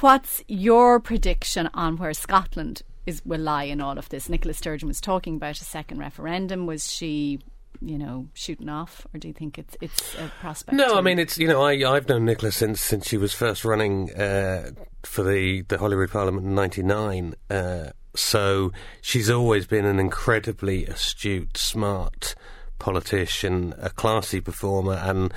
[0.00, 4.28] what's your prediction on where Scotland is will lie in all of this.
[4.28, 6.66] Nicola Sturgeon was talking about a second referendum.
[6.66, 7.40] Was she
[7.80, 10.76] you know shooting off, or do you think it's it's a prospect?
[10.76, 13.64] No, I mean it's you know I I've known Nicola since since she was first
[13.64, 14.70] running uh,
[15.04, 17.34] for the the Holyrood Parliament in '99.
[17.48, 22.34] Uh, so she's always been an incredibly astute, smart
[22.78, 25.32] politician, a classy performer, and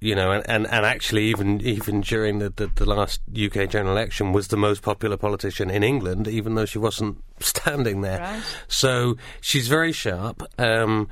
[0.00, 3.96] you know, and, and, and actually even even during the, the, the, last UK general
[3.96, 8.20] election was the most popular politician in England, even though she wasn't standing there.
[8.20, 8.42] Right.
[8.68, 10.42] So she's very sharp.
[10.58, 11.08] Um,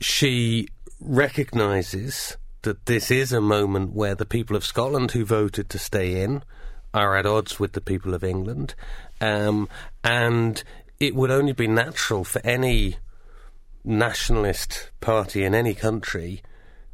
[0.00, 0.68] she
[1.00, 6.20] recognises that this is a moment where the people of Scotland who voted to stay
[6.22, 6.42] in
[6.92, 8.74] are at odds with the people of England,
[9.20, 9.68] um,
[10.04, 10.62] and
[11.00, 12.96] it would only be natural for any
[13.84, 16.42] nationalist party in any country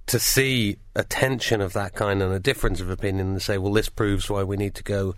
[0.06, 3.72] to see a tension of that kind and a difference of opinion and say, well,
[3.72, 5.14] this proves why we need to go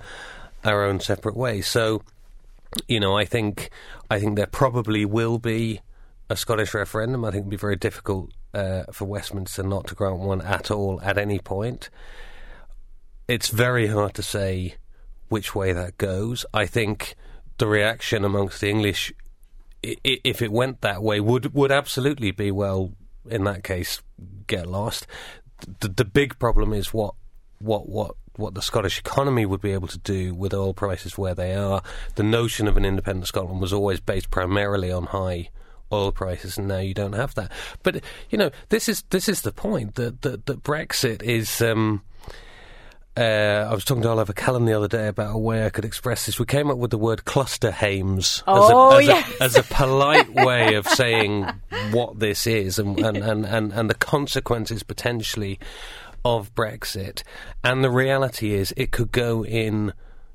[0.64, 1.60] our own separate way.
[1.60, 2.02] So,
[2.88, 3.70] you know, I think
[4.10, 5.80] I think there probably will be
[6.28, 7.24] a Scottish referendum.
[7.24, 11.00] I think it'd be very difficult uh, for Westminster not to grant one at all
[11.02, 11.90] at any point.
[13.26, 14.76] It's very hard to say
[15.28, 16.44] which way that goes.
[16.52, 17.14] I think
[17.58, 19.12] the reaction amongst the English,
[19.82, 22.92] if it went that way, would would absolutely be well
[23.28, 24.02] in that case
[24.46, 25.06] get lost.
[25.80, 27.14] The, the big problem is what
[27.58, 31.34] what what what the Scottish economy would be able to do with oil prices where
[31.34, 31.82] they are.
[32.16, 35.50] The notion of an independent Scotland was always based primarily on high
[35.92, 37.52] oil prices, and now you don't have that.
[37.82, 41.60] But you know, this is this is the point that that, that Brexit is.
[41.60, 42.02] Um,
[43.16, 45.84] uh, I was talking to Oliver Callan the other day about a way I could
[45.84, 46.38] express this.
[46.38, 49.30] We came up with the word cluster hames oh, as, a, yes.
[49.40, 51.46] a, as, a, polite way of saying
[51.92, 55.60] what this is and, and, and, and, and the consequences potentially
[56.24, 57.22] of Brexit.
[57.62, 59.92] And the reality is, it could go in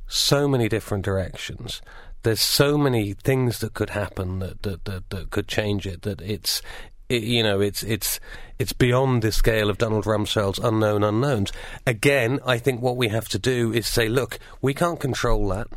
[0.08, 1.82] so many different directions.
[2.24, 6.22] There's so many things that could happen that, that, that, that could change it that
[6.22, 6.62] it's
[7.10, 8.20] it, you know, it's it's
[8.57, 11.51] it's beyond the scale of Donald Rumsfeld's unknown unknowns.
[11.86, 15.68] Again, I think what we have to do is say, look, we can't control that,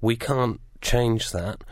[0.00, 1.62] we can't change that.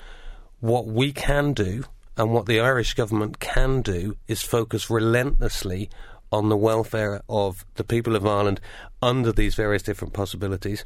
[0.60, 1.84] What we can do,
[2.16, 5.90] and what the Irish government can do, is focus relentlessly
[6.30, 8.60] on the welfare of the people of Ireland
[9.02, 10.84] under these various different possibilities.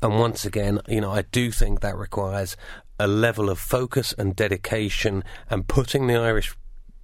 [0.00, 2.56] And once again, you know, I do think that requires
[2.98, 6.54] a level of focus and dedication and putting the Irish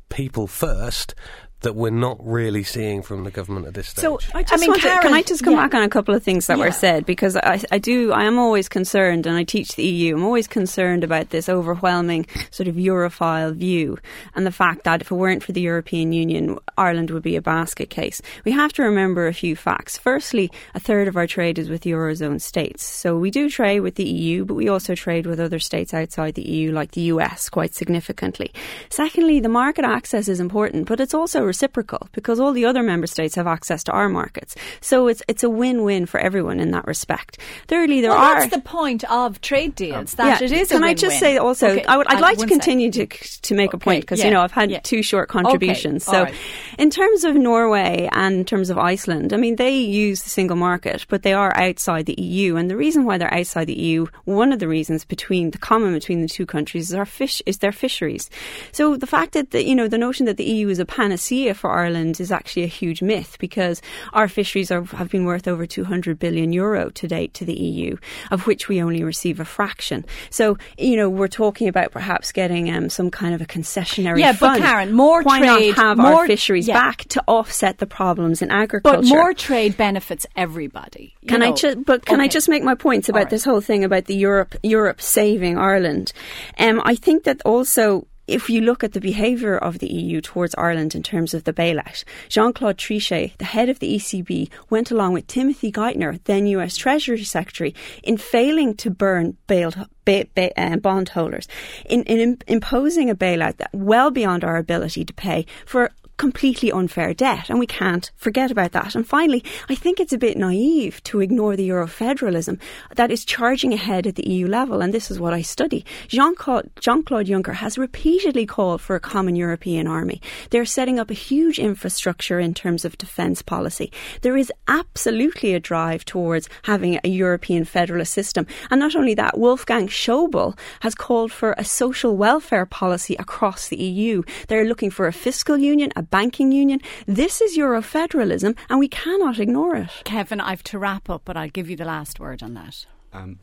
[0.09, 1.15] people first
[1.61, 4.03] that we're not really seeing from the government at this stage.
[4.03, 5.65] So I, I mean, Karen, to, can I just come yeah.
[5.65, 6.65] back on a couple of things that yeah.
[6.65, 10.17] were said because I, I do I am always concerned, and I teach the EU.
[10.17, 13.99] I'm always concerned about this overwhelming sort of Europhile view
[14.35, 17.43] and the fact that if it weren't for the European Union, Ireland would be a
[17.43, 18.23] basket case.
[18.45, 19.99] We have to remember a few facts.
[19.99, 23.97] Firstly, a third of our trade is with eurozone states, so we do trade with
[23.97, 27.49] the EU, but we also trade with other states outside the EU, like the US,
[27.49, 28.53] quite significantly.
[28.91, 33.09] Secondly, the market access is important, but it's also reciprocal because all the other member
[33.09, 34.55] states have access to our markets.
[34.81, 37.39] So it's it's a win-win for everyone in that respect.
[37.67, 40.15] Thirdly, there well, are that's the point of trade deals.
[40.15, 40.47] That yeah.
[40.47, 40.69] it is.
[40.69, 41.85] Can I just say also, okay.
[41.85, 43.77] I would, I'd uh, like to continue to to make okay.
[43.77, 44.27] a point because yeah.
[44.27, 44.81] you know I've had yeah.
[44.81, 46.07] two short contributions.
[46.07, 46.17] Okay.
[46.17, 46.35] So, right.
[46.79, 50.57] in terms of Norway and in terms of Iceland, I mean they use the single
[50.57, 54.07] market, but they are outside the EU, and the reason why they're outside the EU,
[54.25, 57.59] one of the reasons between the common between the two countries is our fish is
[57.59, 58.29] their fisheries.
[58.73, 61.38] So the fact that the, you know the notion that the EU is a panacea
[61.55, 63.81] for Ireland is actually a huge myth because
[64.13, 67.97] our fisheries are, have been worth over 200 billion euro to date to the EU,
[68.31, 70.05] of which we only receive a fraction.
[70.31, 74.33] So, you know, we're talking about perhaps getting um, some kind of a concessionary yeah,
[74.33, 74.61] fund.
[74.61, 76.75] but Karen, more Why trade, not have more, our fisheries yeah.
[76.75, 79.01] back to offset the problems in agriculture?
[79.01, 81.15] But more trade benefits everybody.
[81.27, 81.49] Can know.
[81.49, 81.85] I just?
[81.85, 82.25] But can okay.
[82.25, 83.31] I just make my points about right.
[83.31, 86.13] this whole thing about the Europe Europe saving Ireland?
[86.59, 90.55] Um, I think that also if you look at the behaviour of the EU towards
[90.57, 94.91] Ireland in terms of the bailout, Jean Claude Trichet, the head of the ECB, went
[94.91, 100.27] along with Timothy Geithner, then US Treasury Secretary, in failing to burn bailed, ba-
[100.57, 101.49] uh, bondholders,
[101.87, 107.15] in, in imposing a bailout that well beyond our ability to pay for completely unfair
[107.15, 108.95] debt, and we can't forget about that.
[108.95, 112.61] And finally, I think it's a bit naive to ignore the Eurofederalism
[112.97, 115.85] that is charging ahead at the EU level, and this is what I study.
[116.09, 120.21] Jean Claude Juncker has repeatedly called for a common European army.
[120.51, 123.91] They're setting up a huge infrastructure in terms of defence policy.
[124.23, 128.47] There is absolutely a drive towards having a European federalist system.
[128.71, 133.77] And not only that, Wolfgang Schäuble has called for a social welfare policy across the
[133.77, 134.23] EU.
[134.49, 136.81] They're looking for a fiscal union, a banking union.
[137.07, 139.91] This is Eurofederalism, and we cannot ignore it.
[140.05, 142.87] Kevin, I've to wrap up, but I'll give you the last word on that.
[143.13, 143.39] Um,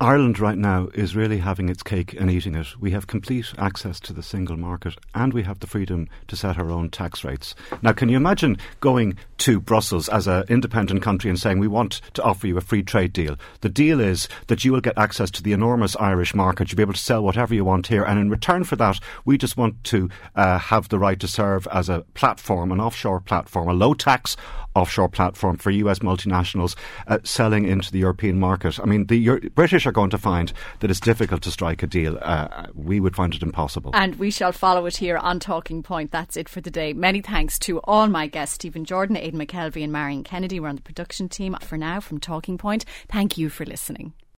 [0.00, 2.68] Ireland right now is really having its cake and eating it.
[2.78, 6.56] We have complete access to the single market and we have the freedom to set
[6.56, 7.56] our own tax rates.
[7.82, 12.00] Now, can you imagine going to Brussels as an independent country and saying, we want
[12.14, 13.36] to offer you a free trade deal?
[13.60, 16.70] The deal is that you will get access to the enormous Irish market.
[16.70, 18.04] You'll be able to sell whatever you want here.
[18.04, 21.66] And in return for that, we just want to uh, have the right to serve
[21.68, 24.36] as a platform, an offshore platform, a low tax
[24.78, 26.76] offshore platform for US multinationals
[27.08, 28.78] uh, selling into the European market.
[28.80, 31.86] I mean, the Euro- British are going to find that it's difficult to strike a
[31.86, 32.18] deal.
[32.22, 33.90] Uh, we would find it impossible.
[33.94, 36.12] And we shall follow it here on Talking Point.
[36.12, 36.92] That's it for the day.
[36.92, 40.58] Many thanks to all my guests, Stephen Jordan, Aidan McKelvey, and Marion Kennedy.
[40.58, 42.86] We're on the production team for now from Talking Point.
[43.08, 44.14] Thank you for listening.